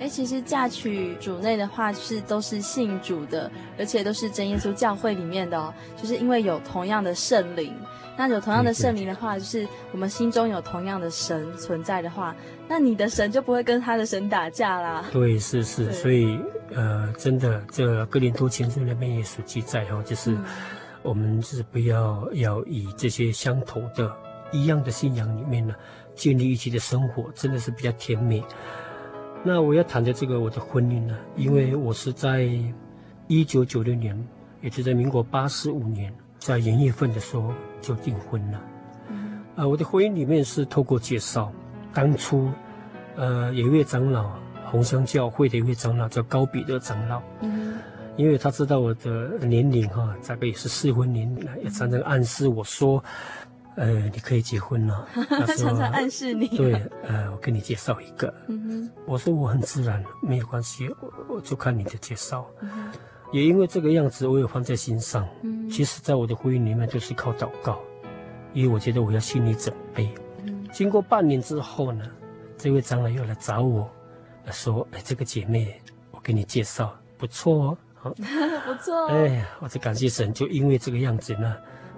[0.00, 5.72] 哎，其实嫁娶主内的话，是都是信主的，而且都是真耶稣教会里面的哦。
[5.96, 7.72] 就是因为有同样的圣灵，
[8.16, 12.34] 那有同样的圣灵的话，就是我们心中有同样的神存在的话，
[12.68, 15.04] 那你的神就不会跟他的神打架啦。
[15.12, 16.40] 对，是是，所以
[16.74, 20.36] 呃，真的，这哥林多前书那边也是记载哦，就是
[21.02, 24.12] 我们是不要要以这些相同的、
[24.50, 25.72] 一样的信仰里面呢，
[26.16, 28.42] 建立一起的生活，真的是比较甜美。
[29.46, 32.48] 那我要谈的这个我的婚姻呢，因为我是在
[33.26, 34.18] 一九九六年，
[34.62, 37.52] 也就在民国八十五年，在元月份的时候
[37.82, 38.60] 就订婚了。
[39.10, 41.52] 嗯，啊，我的婚姻里面是透过介绍，
[41.92, 42.50] 当初，
[43.16, 44.30] 呃，有一位长老，
[44.64, 47.20] 红香教会的一位长老叫高彼得长老。
[47.42, 47.74] 嗯，
[48.16, 53.04] 因为他知道我的年龄哈，大概也是适婚年龄了，也常常暗示我说。
[53.76, 55.08] 呃，你可以结婚了。
[55.28, 56.46] 他常常暗示你。
[56.48, 58.32] 对，呃，我给你介绍一个。
[58.48, 58.90] 嗯哼。
[59.06, 62.46] 我说我很自然，没有关系，我我就看你的介绍。
[62.60, 62.92] 嗯。
[63.32, 65.28] 也因为这个样子，我有放在心上。
[65.42, 65.68] 嗯。
[65.68, 67.80] 其实，在我的婚姻里面，就是靠祷告，
[68.52, 70.08] 因为我觉得我要心理准备。
[70.44, 70.64] 嗯。
[70.72, 72.04] 经过半年之后呢，
[72.56, 73.90] 这位长老又来找我，
[74.52, 75.80] 说：“哎，这个姐妹，
[76.12, 78.10] 我给你介绍，不错哦。”好。
[78.66, 79.06] 不错。
[79.08, 81.56] 哎，我就感谢神，就因为这个样子呢。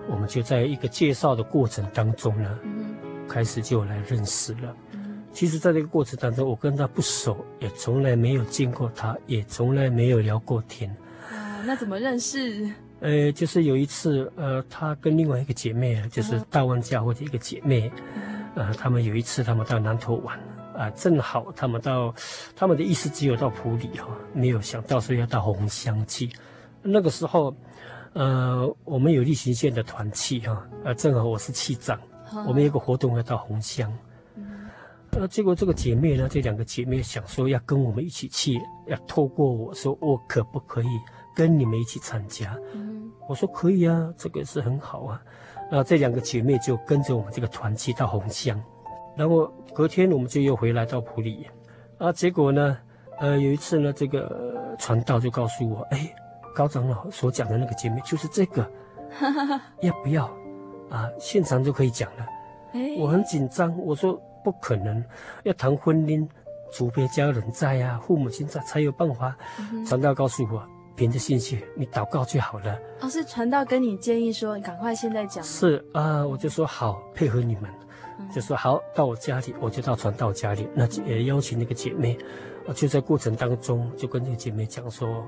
[0.09, 2.95] 我们就在一个介绍的过程当中呢，嗯、
[3.29, 4.75] 开始就来认识了。
[4.92, 10.88] 嗯、其实，在这个过程当中，我跟他不熟，也从来没有见过他，也从来没有聊过天。
[11.31, 12.71] 啊，那怎么认识？
[13.01, 20.37] 呃，就是有一次，呃，他跟另外一个姐妹，就是大湾家或者一个姐妹，嗯、呃，他们有一次他们到南投玩，
[20.73, 22.14] 啊、呃，正好他们到，
[22.55, 26.31] 他们的意思只有到埔里哈，没有想到说要到红乡去。
[26.83, 27.57] 那个时候。
[28.17, 32.01] 呃，我们有例行线的团契哈，呃，正好我是气长，
[32.49, 33.93] 我们有个活动要到红乡，
[35.11, 40.89] 呃，结果这个姐妹呢，这两个姐妹想说要跟我们一起去，要透过我说我可不可以
[41.35, 42.57] 跟你们一起参加？
[43.29, 45.21] 我说可以啊，这个是很好啊。
[45.71, 48.59] 那这两个姐妹就跟着我们这个团契到红乡，
[49.15, 51.47] 然后隔天我们就又回来到埔里，
[51.99, 52.79] 啊，结果呢，
[53.19, 56.11] 呃，有一次呢，这个传道就告诉我，哎。
[56.57, 58.66] 高长老所讲的那个姐妹就是这个，
[59.83, 60.25] 要不要
[60.88, 61.07] 啊？
[61.21, 62.27] 现场就可以讲了。
[62.99, 65.05] 我很紧张，我说不可能，
[65.42, 66.27] 要谈婚姻，
[66.73, 69.37] 除非家人在呀、啊，父母亲在才有办法。
[69.87, 72.79] 传道告诉我，凭着信心，你祷告就好了。
[73.01, 75.45] 哦，是传道跟你建议说，你赶快现在讲。
[75.45, 77.71] 是啊，我就说好，配合你们，
[78.35, 82.16] 就说好，到我家里，我就到传道家里，那也邀请那个姐妹，
[82.75, 85.27] 就在过程当中就跟这个姐妹讲说。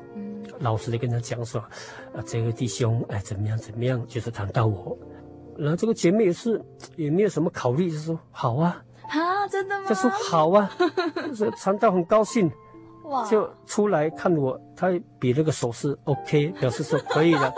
[0.61, 4.96] 老实的跟他讲说，啊，这个弟兄，哎，怎么样怎么样，就是谈到我，
[5.56, 6.62] 然后这个姐妹也是
[6.96, 9.88] 也没有什么考虑，就说好啊，啊，真的吗？
[9.88, 10.70] 就说好啊，
[11.26, 12.50] 就是谈到很高兴，
[13.04, 17.52] 哇，就出来看我，他比那个手势 OK， 表示说可以了。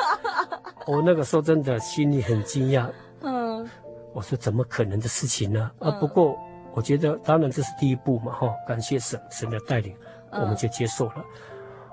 [0.86, 2.88] 我那个时候真的心里很惊讶，
[3.20, 3.68] 嗯，
[4.12, 5.70] 我说怎么可能的事情呢？
[5.78, 6.36] 啊，不过
[6.72, 9.94] 我觉得当然这是第一步嘛，哈，感谢神神的带领，
[10.32, 11.24] 我们就接受了。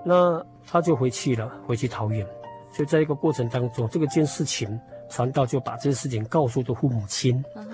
[0.05, 2.27] 那他就回去了，回去桃园。
[2.71, 7.65] 所以在一个过程当中，这个件事情传道就把这件事情告诉的父母亲，嗯、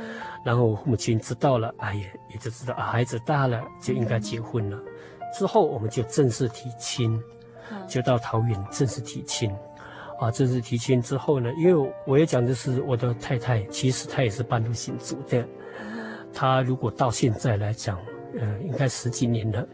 [0.46, 4.78] 然后父母亲知道了，哎呀，也就知道啊，孩子大了就应该结婚了。
[4.78, 7.20] 嗯、之后我们就正式提亲，
[7.88, 9.52] 就到桃园正式提亲。
[10.20, 15.46] 啊，正式提亲之后呢，因为我也讲的是我的太太，其实她也是半路信主的。
[16.32, 17.98] 她如果到现在来讲，
[18.40, 19.68] 呃，应该十几年了。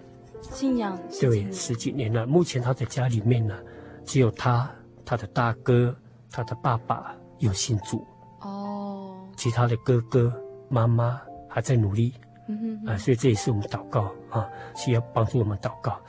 [0.52, 3.56] 信仰对十几年了，目前他在家里面呢，
[4.04, 4.70] 只有他、
[5.06, 5.96] 他的大哥、
[6.32, 8.06] 他的爸爸有信主。
[8.42, 10.34] 哦，其他的哥哥、
[10.70, 12.14] 妈妈还在努力，
[12.48, 16.00] 嗯哼，哼，啊，所以这也是我们祷告啊，需要帮助我们祷告，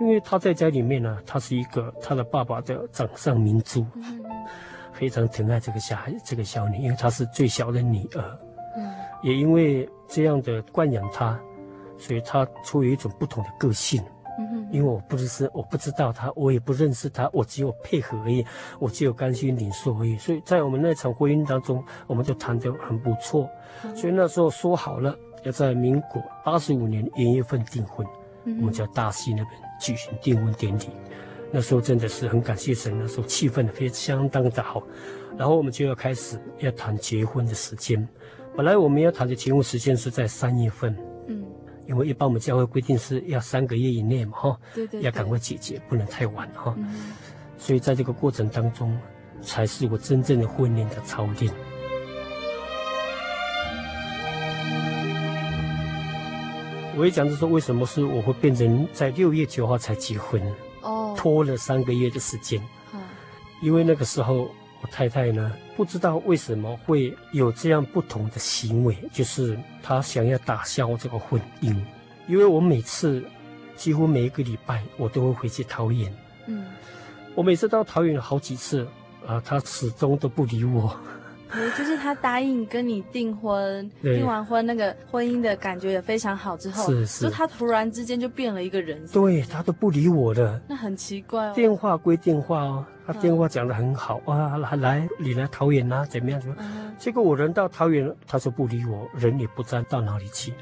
[0.00, 4.22] 因为他在家里面呢，他是一个他的爸爸的掌上明珠，嗯，
[4.92, 8.38] 非常疼爱这个小孩这个小女，因为她是最小的女儿，
[8.76, 11.38] 嗯，也因为这样的惯养她。
[12.02, 14.02] 所以他出于一种不同的个性，
[14.38, 18.44] 嗯因为我不是我不知道他，我也不认识他，我只有配合而已，
[18.80, 20.16] 我只有甘心领受而已。
[20.16, 23.48] 所以在我们那场婚姻当中，我们就谈得很不错。
[23.94, 28.04] 所以那时候说好了，要在民国八十五年元月份订婚，
[28.44, 30.88] 我们在大溪那边举行订婚典礼。
[31.52, 34.82] 那时候真的是很感谢神，那时候气氛非常相当的好。
[35.36, 38.08] 然后我们就要开始要谈结婚的时间。
[38.56, 41.11] 本来我们要谈的结婚时间是在三月份，嗯，
[41.86, 46.74] 因为一般我们教会规定是要三个月以内嘛，哈，对对，要赶快解决，不能太晚哈。
[46.78, 47.12] 嗯，
[47.58, 48.98] 所以在这个过程当中，
[49.40, 51.52] 才是我真正的婚姻的操练。
[56.96, 60.40] 我也讲就是说，为什么是我会变成在六月九号才结婚？
[60.82, 62.60] 哦，拖了三个月的时间。
[62.92, 63.00] 嗯，
[63.60, 64.50] 因为那个时候。
[64.84, 71.76] 我太太呢，不知道为什么会有这样不同的行为，就是他想要打消这个婚姻。
[72.28, 73.24] 因为我每次，
[73.74, 76.14] 几乎每一个礼拜，我都会回去桃园。
[76.46, 76.66] 嗯，
[77.34, 78.86] 我每次到桃园好几次，
[79.26, 80.94] 啊，他始终都不理我。
[81.76, 91.52] 就是他答应跟你订婚，订完婚那个婚姻的感觉也非常好之后，是是，就他突然之间就变了一个人，对，他都不理我的，那很奇怪哦。
[91.54, 96.40] 电话归电话哦，他电话讲的很好啊，来来，你来桃园啊，怎么样？
[96.40, 96.94] 怎么样？
[96.98, 100.54] 结果我人到桃园，他说不理我，人也不知道到哪里去。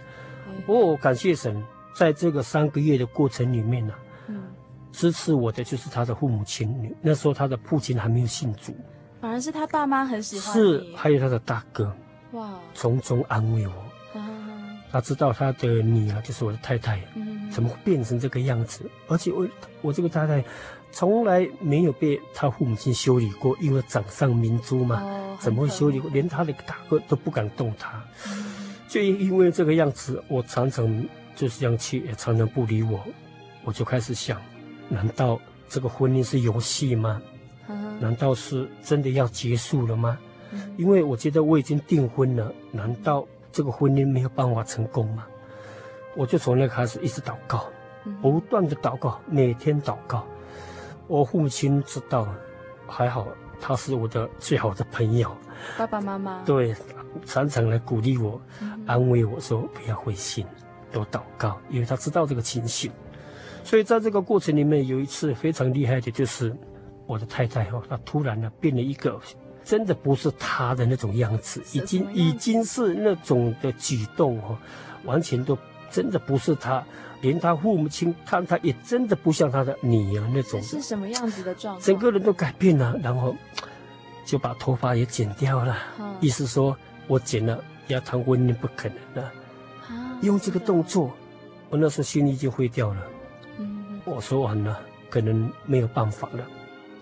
[0.66, 1.62] 不过我感谢神，
[1.94, 3.94] 在这个三个月的过程里面呢，
[4.26, 4.42] 嗯，
[4.90, 8.74] 支持我的就是他的父母亲，那时候他的父亲还没有信主。
[9.20, 11.94] 反而是他爸妈很喜欢，是还有他的大哥，
[12.32, 13.72] 哇，从中安慰我。
[14.92, 18.90] 他知道他的女儿就是我的太太，嗯怎么会变成这个样子？
[19.06, 19.46] 而且我
[19.82, 20.44] 我这个太太
[20.90, 25.00] 从来没有被他父母亲修理过，因为掌上明珠嘛，
[25.38, 26.10] 怎么会修理过？
[26.10, 28.02] 连他的大哥都不敢动他。
[28.88, 31.04] 就因为这个样子，我常常
[31.36, 33.00] 就是这样去，也常常不理我。
[33.62, 34.42] 我就开始想，
[34.88, 37.22] 难道这个婚姻是游戏吗？
[38.00, 40.18] 难道是真的要结束了吗？
[40.76, 45.24] 因为我觉得我已经订婚了，难道这个婚姻没有办法成功吗？
[46.16, 47.66] 我就从那开始一直祷告，
[48.20, 50.26] 不断的祷告，每天祷告。
[51.06, 52.26] 我父亲知道，
[52.88, 53.28] 还好
[53.60, 55.30] 他是我的最好的朋友，
[55.78, 56.74] 爸爸妈妈对，
[57.24, 58.40] 常常来鼓励我，
[58.86, 60.44] 安慰我说不要灰心，
[60.90, 62.90] 多祷告，因为他知道这个情形。
[63.62, 66.56] 所以在这个过程里面，有一次非常厉害的就是。
[67.10, 69.20] 我的太太哈，她突然呢变了一个，
[69.64, 74.56] 真的不是她的那种样子，已经已经是那种的举动哈，
[75.04, 75.58] 完全都
[75.90, 76.84] 真的不是她，
[77.20, 80.62] 连她父母亲看她也真的不像她的女儿那种。
[80.62, 81.84] 是什么样子的状况？
[81.84, 83.34] 整个人都改变了，然后
[84.24, 86.76] 就把头发也剪掉了，嗯、意思说
[87.08, 87.58] 我剪了
[87.88, 89.32] 要谈婚姻不可能了，
[89.88, 91.10] 啊、用这个动作，
[91.70, 93.02] 我那时候心已经灰掉了，
[93.58, 94.78] 嗯、我说完了，
[95.10, 96.46] 可能没有办法了。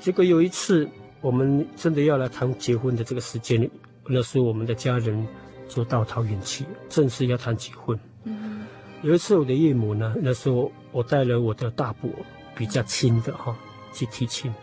[0.01, 0.89] 结果有一次，
[1.21, 3.69] 我们真的要来谈结婚的这个时间，
[4.07, 5.27] 那时候我们的家人
[5.69, 7.99] 就到桃园去，正式要谈结婚。
[8.23, 8.65] 嗯，
[9.03, 12.09] 有一次我的岳母呢，那时候我带了我的大伯，
[12.57, 13.57] 比较亲的哈，
[13.93, 14.55] 去提亲。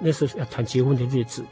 [0.00, 1.44] 那时候要谈结婚的日子，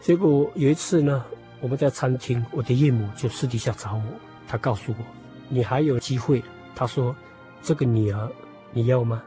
[0.00, 1.24] 结果有一次呢，
[1.60, 4.02] 我们在餐厅，我的岳母就私底下找我，
[4.48, 5.04] 她告诉我
[5.48, 6.42] ：“你还有机会。”
[6.74, 7.14] 她说
[7.62, 8.30] ：“这个女儿
[8.72, 9.22] 你要吗？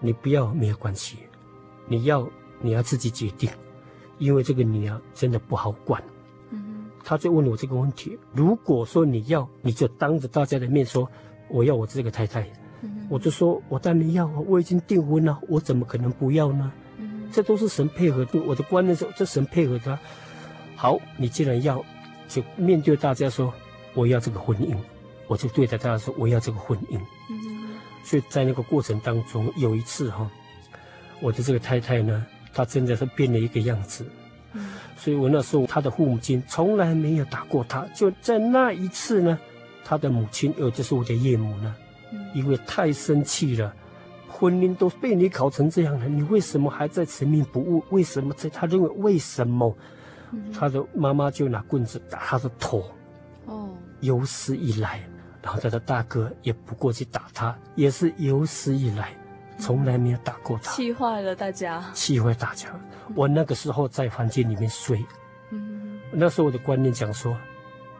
[0.00, 1.18] 你不要没有关系，
[1.86, 2.28] 你要。”
[2.60, 3.48] 你要自己决定，
[4.18, 6.02] 因为这个女儿真的不好管。
[6.50, 11.08] 嗯哼，他就问我这个问题：如果说你要，你就当着大家的面说
[11.48, 12.46] 我要我这个太太。
[13.08, 16.72] 我就说我当然要啊，我已经订婚了，我怎么可能不要呢？
[16.98, 19.98] 嗯哼，这都是神配合的，我的观念是这神配合他。
[20.76, 21.84] 好，你既然要，
[22.28, 23.52] 就面对大家说
[23.94, 24.76] 我要这个婚姻，
[25.26, 26.98] 我就对着大家说我要这个婚姻。
[27.30, 27.68] 嗯哼，
[28.04, 30.30] 所以在那个过程当中，有一次哈，
[31.20, 32.26] 我的这个太太呢。
[32.56, 34.02] 他真的是变了一个样子，
[34.54, 39.38] 嗯，所以我那时候他的父母亲从来没有打过他，就在那一次呢，
[39.84, 41.74] 他的母亲，呃，就是我的岳母呢，
[42.34, 43.74] 因为太生气了，
[44.26, 47.84] 婚姻都被你搞成这样了，你为什么还在执迷不悟？
[47.90, 48.48] 为什么在？
[48.48, 49.76] 他认为为什么？
[50.52, 52.82] 他的妈妈就拿棍子打他的头，
[53.44, 53.68] 哦，
[54.00, 55.06] 有史以来，
[55.42, 59.14] 然后他的大哥也不过去打他，也是有史以来。
[59.58, 62.68] 从来没有打过他，气坏了大家，气坏大家。
[63.14, 65.04] 我那个时候在房间里面睡，
[65.50, 67.36] 嗯，那时候我的观念讲说，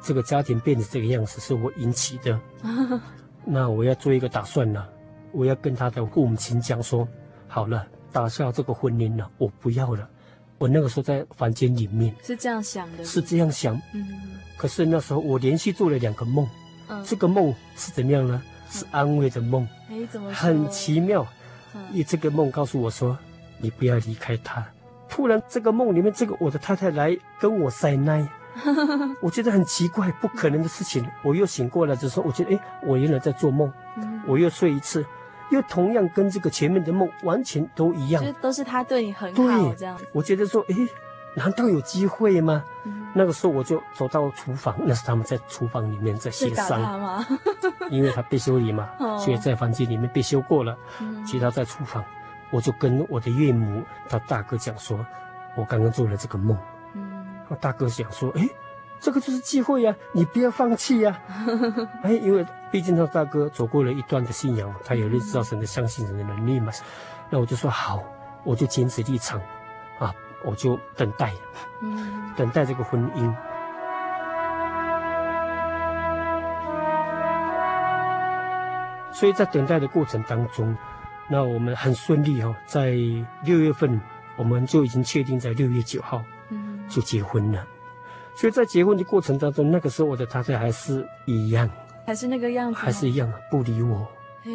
[0.02, 2.38] 这个家庭变成这个样子是我引起的，
[3.44, 4.88] 那我要做一个打算了，
[5.32, 7.08] 我要跟他的父母亲讲说，
[7.48, 10.08] 好了，打消这个婚姻了，我不要了。
[10.58, 12.14] 我那个时候在房间里面。
[12.22, 14.06] 是这样想的，是这样想，嗯，
[14.56, 16.48] 可是那时候我连续做了两个梦，
[16.88, 18.42] 嗯，这个梦是怎么样呢？
[18.68, 21.24] 是安慰的梦，哎，怎么很奇妙。
[21.92, 23.16] 因为这个梦告诉我说，
[23.58, 24.64] 你不要离开他。
[25.08, 28.28] 突然，这个梦里面，这个我的太太来跟我塞奶，
[29.22, 31.06] 我觉得很奇怪，不可能的事情。
[31.22, 33.72] 我又醒过来的时候，我觉得，哎，我原来在做梦。
[34.26, 35.04] 我又睡一次，
[35.50, 39.96] 又同样跟这个前面的梦完全都一样，都是他对你很好，对，这样。
[40.12, 40.74] 我觉得说，哎，
[41.34, 42.64] 难道有机会吗？
[43.18, 46.78] 那个时候我就走到厨房，那是他们在厨房里面在协商。
[47.00, 47.26] 吗？
[47.90, 50.76] 因为他被修理嘛， 所以在房间里面被修过了。
[51.26, 52.04] 其他在厨房。
[52.50, 55.04] 我就跟我的岳母他大哥讲说，
[55.56, 56.56] 我刚刚做了这个梦。
[56.94, 58.48] 嗯，我大哥想说，哎，
[59.00, 61.18] 这个就是机会呀，你不要放弃呀。
[62.04, 66.70] 哎，因为毕竟他大哥走过了一段的信仰，他有认识到神的相信人的能力嘛。
[67.30, 68.02] 那我就说好，
[68.44, 69.46] 我就坚持立场，啊，
[70.46, 71.34] 我就等待，
[71.82, 73.34] 嗯，等待这个婚姻。
[79.12, 80.74] 所以在等待的过程当中。
[81.28, 82.90] 那我们很顺利哦，在
[83.42, 84.00] 六月份，
[84.36, 87.66] 我们就已经确定在六月九号，嗯，就结婚了。
[88.36, 91.68] 所以在结婚的过程当中，那个时候我的太太还是一样，
[92.06, 94.06] 还是那个样子，还是一样不理我。
[94.44, 94.52] 哎，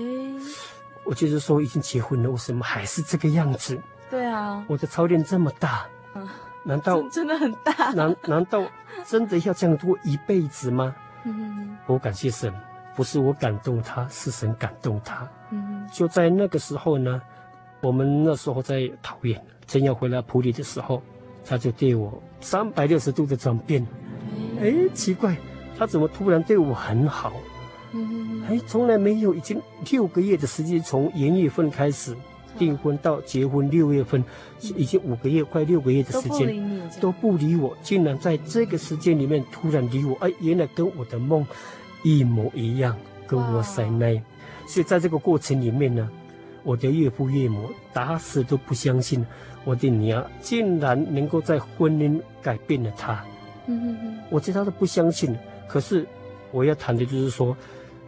[1.04, 3.78] 我就是说已经结婚了，为什么还是这个样子？
[4.12, 5.86] 对啊，我的操练这么大，
[6.64, 7.92] 难道真的很大？
[7.94, 8.62] 难难道
[9.06, 10.94] 真的要这样过一辈子吗？
[11.24, 12.54] 嗯，我感谢神。
[12.94, 15.26] 不是我感动他，是神感动他。
[15.50, 17.22] 嗯，就在那个时候呢，
[17.80, 21.02] 我们那时候在桃园，正要回来普里的时候，
[21.46, 23.88] 他就对我三百六十度的转变。
[24.60, 25.38] 哎，奇怪，
[25.80, 27.32] 他怎么突然对我很好？
[27.94, 29.60] 嗯，哎，从来没有，已经
[29.90, 32.14] 六个月的时间，从元月份开始
[32.58, 34.24] 订婚到结婚六月份，
[34.60, 40.16] 已经五个月，快六个月的时间，都不理我，竟然在这个时间里面突然理我。
[40.22, 41.46] 哎，原来跟我的梦。
[42.04, 42.98] 一模一样，
[43.28, 44.20] 跟我塞奶，
[44.66, 46.10] 所以在这个过程里面呢，
[46.64, 49.24] 我的岳父岳母打死都不相信
[49.64, 53.24] 我的女儿竟然能够在婚姻改变了她。
[53.68, 55.38] 嗯嗯嗯，我知道他都不相信。
[55.68, 56.04] 可是
[56.52, 57.56] 我要谈的就是说，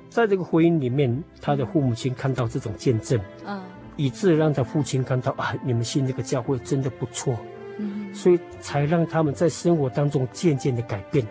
[0.09, 3.61] 在这个婚姻里面，他的父母亲看到这种见证，嗯，
[3.95, 7.37] 以致让他父亲看到啊，你们信这个教会真的不错，
[7.77, 11.25] 嗯，所以才让他们在生活当中渐渐的改变。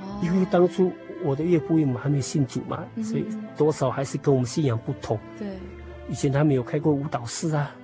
[0.00, 0.92] 哦，因为当初。
[1.24, 5.18] 我的岳父岳母还没信主嘛，所以多少还是跟我们信仰不同。
[5.36, 5.48] 对，
[6.08, 7.74] 以前他们有开过舞蹈室啊，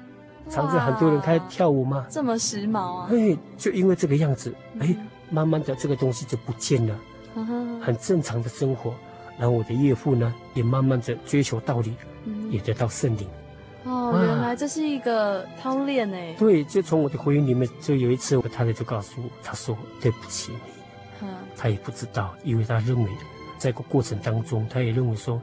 [0.48, 3.08] 常常很多人开跳舞嘛，这么时髦啊！
[3.10, 4.96] 哎，就因为这个样子，哎，
[5.30, 6.96] 慢慢的这个东西就不见了，
[7.82, 8.94] 很正常的生活。
[9.36, 11.92] 然后我的岳父呢，也慢慢的追求道理，
[12.50, 13.28] 也得到圣灵。
[13.85, 16.16] 哦，原来这是一个操练呢。
[16.39, 21.28] 对，就从我的回忆里面，就有一次我太太就告诉我，她说对不起你。
[21.57, 23.11] 他也不知道，因为她认为，
[23.57, 25.41] 在个过程当中，她也认为说，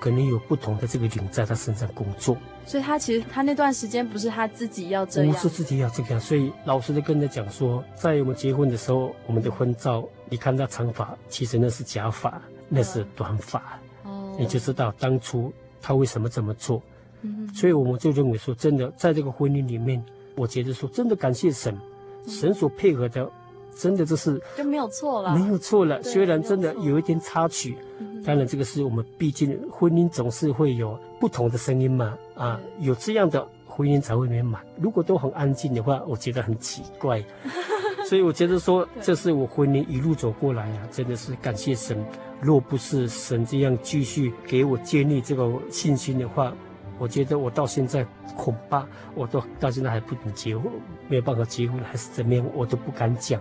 [0.00, 2.36] 可能有不同的这个灵在她身上工作。
[2.66, 6.20] 所以，他其实他那段时间不是他自己要这样，不是自己要这样。
[6.20, 13.78] 所以，老实的跟他讲说，在我们结婚的时候，我们的婚照，你看他长发，其实那是假发，那是短发。
[14.04, 16.82] 哦，你就知道当初他为什么这么做。
[17.22, 20.02] 嗯，所以我们就认为说，真的，在这个婚姻里面，
[20.36, 21.76] 我觉得说，真的感谢神，
[22.26, 23.30] 神所配合的。
[23.76, 26.02] 真的就是就没有错了，没有错了。
[26.02, 27.76] 虽然真的有一点插曲，
[28.24, 32.18] 当然这个是我们毕竟婚姻总是会有不同的声音嘛。
[32.34, 34.60] 啊，有这样的婚姻才会美满。
[34.80, 37.22] 如果都很安静的话，我觉得很奇怪。
[38.08, 42.04] 所以我觉得说，这是我婚姻一路走过来啊，真的是感谢神。
[42.40, 46.52] 若不是神这样继续给我建立这个信心的话，
[46.98, 50.70] 我觉得我到现在恐怕我都到现在还不能结婚，
[51.08, 53.40] 没有办法结婚还是怎么样，我都不敢讲。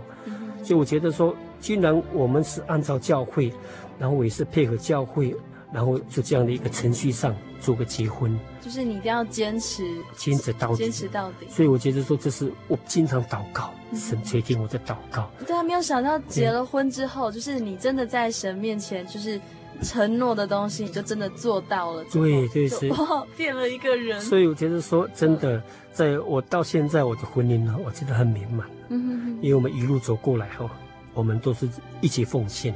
[0.64, 3.54] 所以我觉得说，既然我们是按照教会，
[3.98, 5.36] 然后我也是配合教会，
[5.72, 9.84] 然后就这样的一个程序上做个结婚，就是你一定要坚持，
[10.16, 11.48] 坚持到底，坚持到底。
[11.50, 15.30] 所以我觉得说，这是我经常祷告，神垂听我的祷告。
[15.46, 19.40] 对啊，没有想到结了婚之后，就是你真的在神面前，就是。
[19.82, 22.04] 承诺的东西，你就真的做到了。
[22.12, 24.20] 对对是，哇，变了一个人。
[24.22, 25.62] 所以我觉得说，真的，
[25.92, 28.68] 在我到现在我的婚姻呢，我觉得很圆满。
[28.90, 29.40] 嗯哼哼。
[29.42, 30.70] 因为我们一路走过来后，
[31.14, 31.70] 我们都是
[32.02, 32.74] 一起奉献。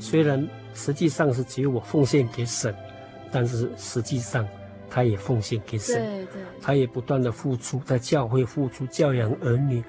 [0.00, 2.74] 虽然实际上是只有我奉献给神，
[3.30, 4.46] 但是实际上
[4.90, 5.96] 他也奉献给神。
[5.96, 6.42] 对对。
[6.60, 9.82] 他也不断的付出，在教会付出，教养儿女。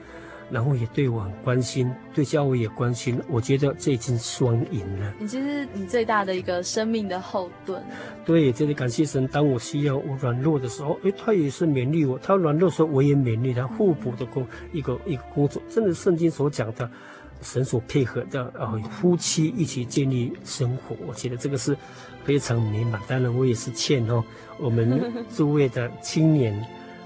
[0.51, 5.13] 然后也对我很关心，对教会也关心，我觉得这已经双赢了。
[5.19, 7.81] 你就是你最大的一个生命的后盾。
[8.25, 9.27] 对，真的感谢神。
[9.27, 15.61] 当我需要我软弱的时候，哎，他也是勉励我；他软弱的时候，我也勉励他，互补的工一个一个工作。
[15.69, 16.89] 真的，圣经所讲的，
[17.41, 21.77] 神所配合的，哦，夫妻一起建立生活，我觉得这个是
[22.23, 22.99] 非常美满。
[23.07, 24.23] 当然，我也是欠哦，
[24.59, 25.01] 我们
[25.35, 26.65] 诸位的青年，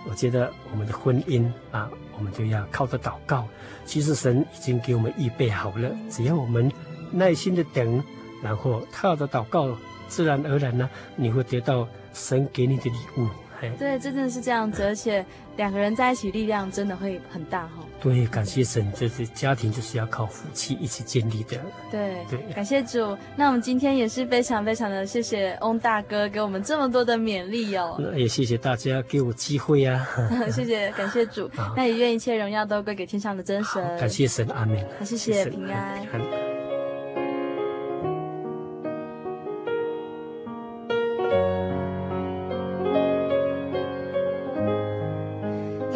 [0.09, 3.45] 我觉得我们的婚姻啊，我我们就要靠着祷告。
[3.85, 6.71] 其实神已经给我们预备好了，只要我们
[7.11, 8.01] 耐心的等，
[8.41, 9.75] 然后靠着祷告，
[10.07, 13.27] 自然而然呢，你会得到神给你的礼物。
[13.77, 15.25] 对，真的是这样子，而且
[15.57, 17.83] 两个人在一起，力量真的会很大哈。
[18.01, 21.57] 对，感谢神，就是家庭就是要靠夫妻一起建立的。
[21.89, 23.17] 对对，感谢主。
[23.35, 27.95] 那我们今天也是非常非常的谢谢翁大哥给我们这么多的勉励哦。
[28.01, 30.05] 那也谢谢大家给我机会啊。
[30.51, 31.49] 谢谢，感谢主。
[31.77, 33.81] 那也愿一切荣耀都归给天上的真神。
[33.97, 34.77] 感谢神，阿门。
[34.99, 36.62] 好，谢谢平安。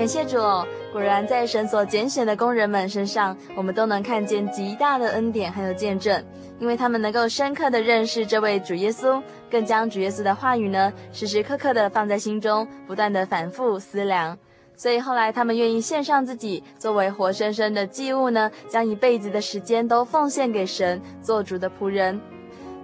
[0.07, 6.23] 谢主哦，果然在神所拣选的工人们身上，我们都能看见极大的恩典还有见证，
[6.59, 14.37] 因为他们能够深刻的认识这位主耶稣，更将主耶稣的话语呢，时时刻刻的放在心中，不断的反复思量，
[14.75, 22.19] 所以后来他们愿意献上自己，作为活生生的祭物呢，将一辈子的时间都奉献给神，做主的仆人。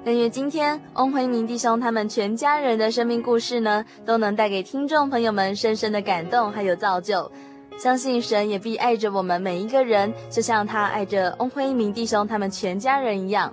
[0.05, 7.31] 但愿今天翁辉明弟兄他们全家人的生命故事呢，都能带给听众朋友们深深的感动，还有造就。
[7.79, 13.51] 相信神也必爱着我们每一个人，就像他爱着翁辉明弟兄他们全家人一样。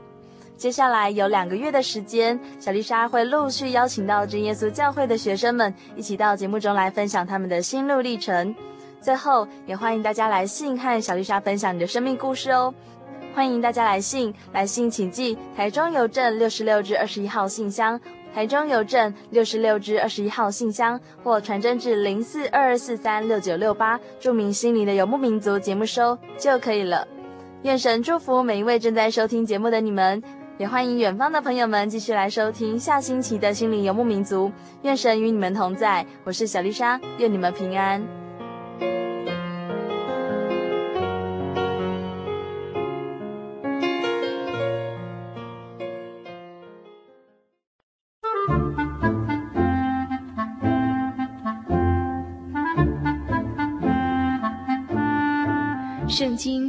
[0.57, 8.55] 接下来有两个月的时间，小丽莎会陆续邀请到真耶稣教会的学生们一起到节目中来分享他们的心路历程。
[9.01, 12.75] 最后，也欢迎大家来信和小丽莎分享你的生命故事哦。
[13.33, 17.99] 欢迎大家来信，来信请寄台中邮政六十六至二十一号信箱，
[18.35, 27.07] 台中邮政六十六至二十一号信箱，或传真至零四二二四三六九六八，注明心灵的游牧民族节目收就可以了。
[27.63, 30.23] 愿神祝福每一位正在收听节目的你们，
[30.59, 34.51] 也欢迎远方的朋友们继续来收听下星期的心灵游牧民族。
[34.83, 38.03] 愿神与你们同在，我是小丽莎，愿你们平安。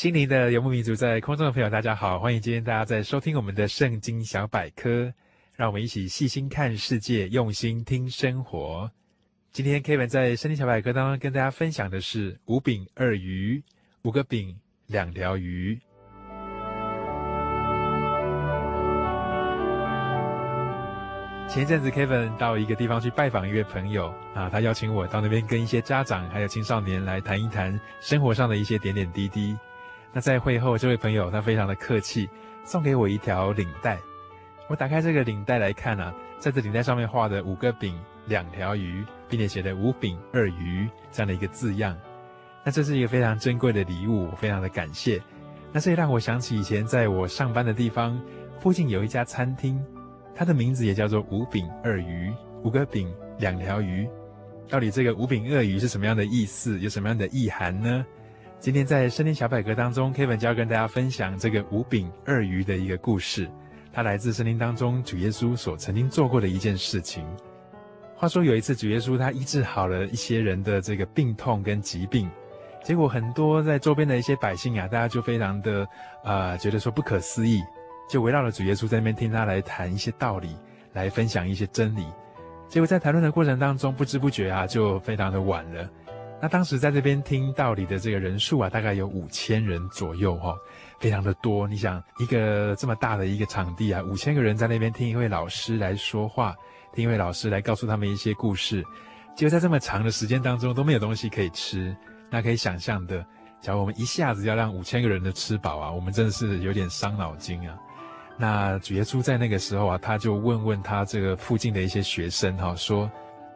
[0.00, 5.12] 心灵的游牧民族，在空中的朋友，大家好，欢迎今天大家在收听我们的圣经小百科，
[5.54, 8.90] 让我们一起细心看世界，用心听生活。
[9.52, 13.62] 今天 Kevin 在圣经小百科当中跟大家分享的是五饼二鱼，
[14.00, 15.78] 五个饼两条鱼。
[21.46, 29.54] 前阵子 Kevin 到一个地方去拜访一位朋友啊，他邀请我到那边跟一些家长还有青少年来谈一谈生活上的一些点点滴滴。
[30.12, 32.28] 那在会后，这位朋友他非常的客气，
[32.64, 33.98] 送给我一条领带。
[34.68, 41.96] 我打开这个领带来看啊，在这领带上面画的五个饼、两条鱼，并且写的“五饼二鱼”这样的一个字样。
[42.64, 45.20] 那这是一个非常珍贵的礼物，我非常的感谢。
[45.72, 48.20] 那这也让我想起以前在我上班的地方
[48.58, 49.80] 附近有一家餐厅，
[50.34, 52.32] 它的名字也叫做“五饼二鱼”，
[52.62, 54.08] 五个饼、两条鱼。
[54.68, 56.78] 到底这个“五饼二鱼”是什么样的意思？
[56.80, 58.04] 有什么样的意涵呢？
[58.60, 63.50] 今天在圣经小百科当中，Kevin 就要跟大家分享这个五饼二鱼的一个故事。
[63.90, 67.24] 它来自圣经当中主耶稣所曾经做过的一件事情。
[68.14, 72.30] 话说有一次，主耶稣他医治好了一些人的这个病痛跟疾病，
[72.84, 75.88] 结果很多在周边的一些百姓啊，大家就非常的
[76.22, 77.62] 啊、觉得说不可思议，
[78.10, 80.54] 就围绕着主耶稣在那边听他来谈一些道理，
[80.92, 82.04] 来分享一些真理。
[82.68, 85.88] 结果在谈论的过程当中，不知不觉啊，就非常的晚了。
[86.42, 90.56] 那当时在这边听道理的这个人数啊，大概有五千人左右哈、
[90.98, 91.68] 非常的多。
[91.68, 96.54] 你想一个这么大的一个场地啊，五千个人在那边听一位老师来说话，
[96.94, 98.82] 听一位老师来告诉他们一些故事，
[99.36, 101.94] 结果在这么长的时间当中都没有东西可以吃。
[102.30, 103.22] 那可以想象的，
[103.60, 107.76] 假如我们一下子要让五千个人的吃饱啊，我们真的是有点伤脑筋啊。
[108.38, 113.10] 那主耶稣在那个时候啊，他就问问他这个附近的一些学生哈、说。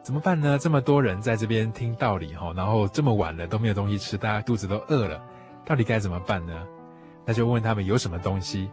[0.05, 0.59] 怎么办呢？
[0.59, 5.19] 这么多人在这边听道理哈，然后这么晚了都没有东西吃，大家肚子都饿了，
[5.65, 6.53] 到底该怎么办呢？
[7.25, 8.69] 那就问他们有什么东西。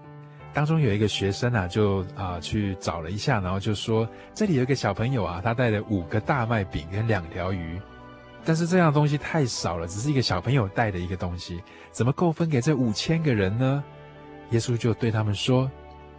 [0.53, 7.81] 当中有一个学生啊，就啊、去找了一下，然后就说这里有一个小朋友啊，他带了五个大麦饼跟两条鱼，
[8.45, 11.63] 但是这样东西太少了，只是一个小朋友带的一个东西，
[11.93, 13.83] 怎么够分给这五千个人呢？
[14.51, 15.71] 耶稣就对他们说：“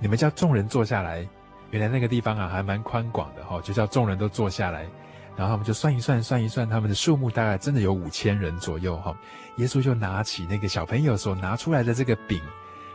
[0.01, 1.23] 你们叫众人坐下来。”
[1.69, 4.87] 原来那个地方啊还蛮宽广的哈，就叫众人都坐下来。
[5.35, 9.15] 然后他们就算一算，算一算，他们的数目大概真的有五千人左右哈。
[9.57, 12.39] 耶稣就拿起那个小朋友所拿出来的这个饼，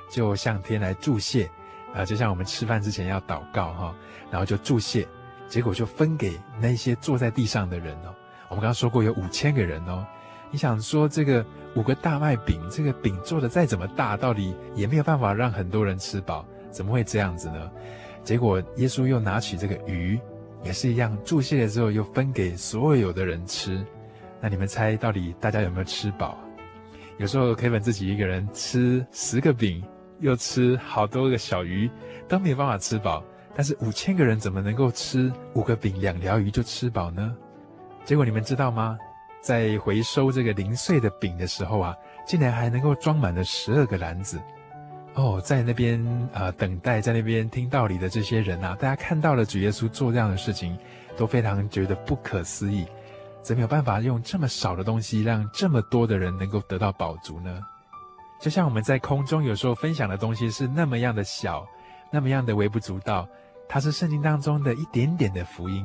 [0.09, 1.51] 就向天来祝谢，
[1.95, 3.95] 啊，就像我们吃饭之前要祷告哈，
[4.31, 5.07] 然后就祝谢，
[5.49, 8.15] 结果就分给那些坐在地上的人哦。
[8.49, 10.07] 我们刚刚说过有五千个人哦，
[10.51, 17.71] 你想说这个五个大麦饼，这个饼做的再怎么大，到底也没有办法让很多人吃饱，怎么会这样子呢？
[18.25, 20.21] 结果耶稣又拿起这个鱼。
[20.65, 23.85] 也是一样，注谢了之后又分给所有的人吃。
[24.41, 26.39] 那你们猜到底大家有没有吃饱？
[27.17, 29.83] 有时候 Kevin 自己一个人吃十个饼，
[30.21, 31.91] 又吃好多个小鱼，
[32.29, 33.25] 都没有办法吃饱。
[33.55, 37.37] 但是五千个人怎么能够吃五个饼两条鱼就吃饱呢？
[38.05, 38.97] 结果你们知道吗？
[39.41, 41.97] 在回收这个零碎的饼的时候啊，
[42.27, 44.41] 竟然还能够装满了十二个篮子。
[45.19, 46.01] 哦，在那边、
[46.33, 50.79] 呃，等待在那边听道理的这些人啊，大家看到了主耶稣做这样的事情，
[51.17, 52.87] 都非常觉得不可思议。
[53.43, 57.61] 怎么有办法用这么少的东西，让这么多的人能够得到饱足呢？
[58.41, 61.67] 就像我们在空中有时候分享的东西是那么样的小，
[62.13, 63.29] 那么样的微不足道，
[63.69, 65.85] 它是圣经当中的一点点的福音。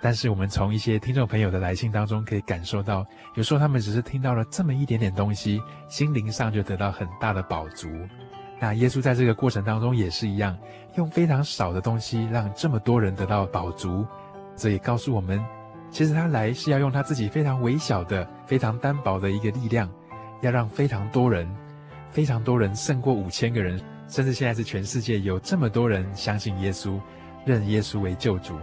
[0.00, 3.04] 但是我们从一些听众朋友的来信当中可以感受到，
[3.34, 7.88] 有时候他们只是听到了这么一点点东西，心灵上就得到很大的饱足。
[8.60, 10.56] 那耶稣在这个过程当中也是一样，
[10.96, 14.06] 用非常少的东西让这么多人得到饱足，
[14.56, 15.44] 这也告诉我们，
[15.90, 19.90] 其实他来是要用他自己非常微小的、非常单薄的一个力量，
[20.40, 21.48] 要让非常多人、
[22.10, 26.98] 非常多人胜过五千个人，甚至现在是全世界有这么多人相信耶稣，
[27.44, 28.56] 认耶稣为救主，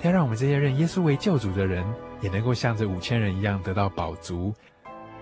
[0.00, 1.84] 他要让我们这些认耶稣为救主的人，
[2.20, 4.54] 也能够像这五千人一样得到饱足。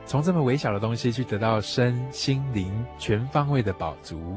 [0.06, 4.36] 从这么微小的东西去得到身心灵全方位的饱足，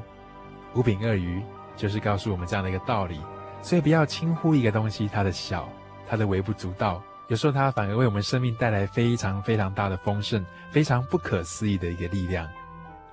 [0.73, 1.41] 五饼二鱼
[1.75, 3.19] 就是告诉我们这样的一个道理。
[3.61, 5.67] 所以不要轻忽一个东西，它的小，
[6.07, 12.47] 它的微不足道，有时候它反而为我们生命带来非常非常大的丰盛，非常不可思议的一个力量。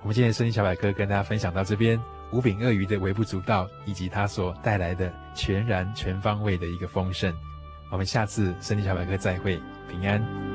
[0.01, 1.99] 我们今天圣经小百科跟大家分享到这边，
[2.31, 7.33] 五饼鳄鱼的微不足道，以及它所带来的全然全方位的一个丰盛。
[7.89, 10.54] 我们下次圣经小百科再会，平安。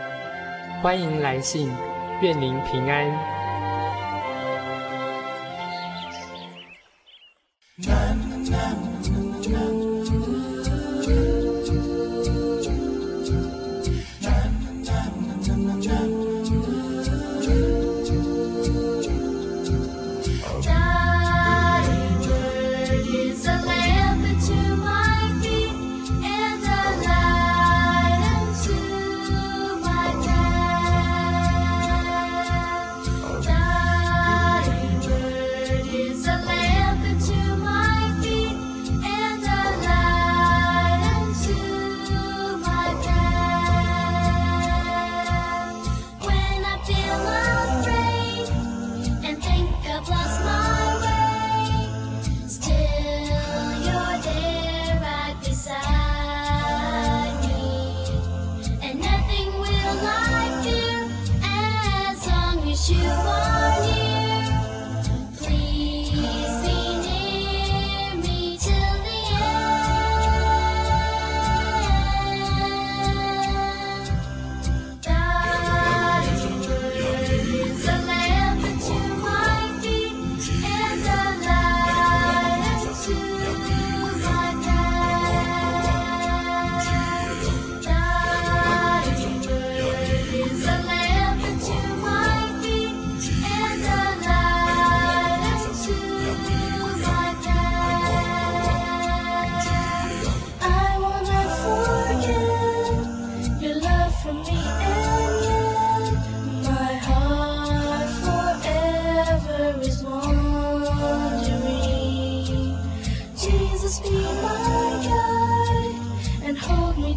[0.81, 1.71] 欢迎来信，
[2.21, 3.07] 愿您平安。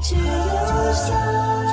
[0.05, 1.64] to yourself.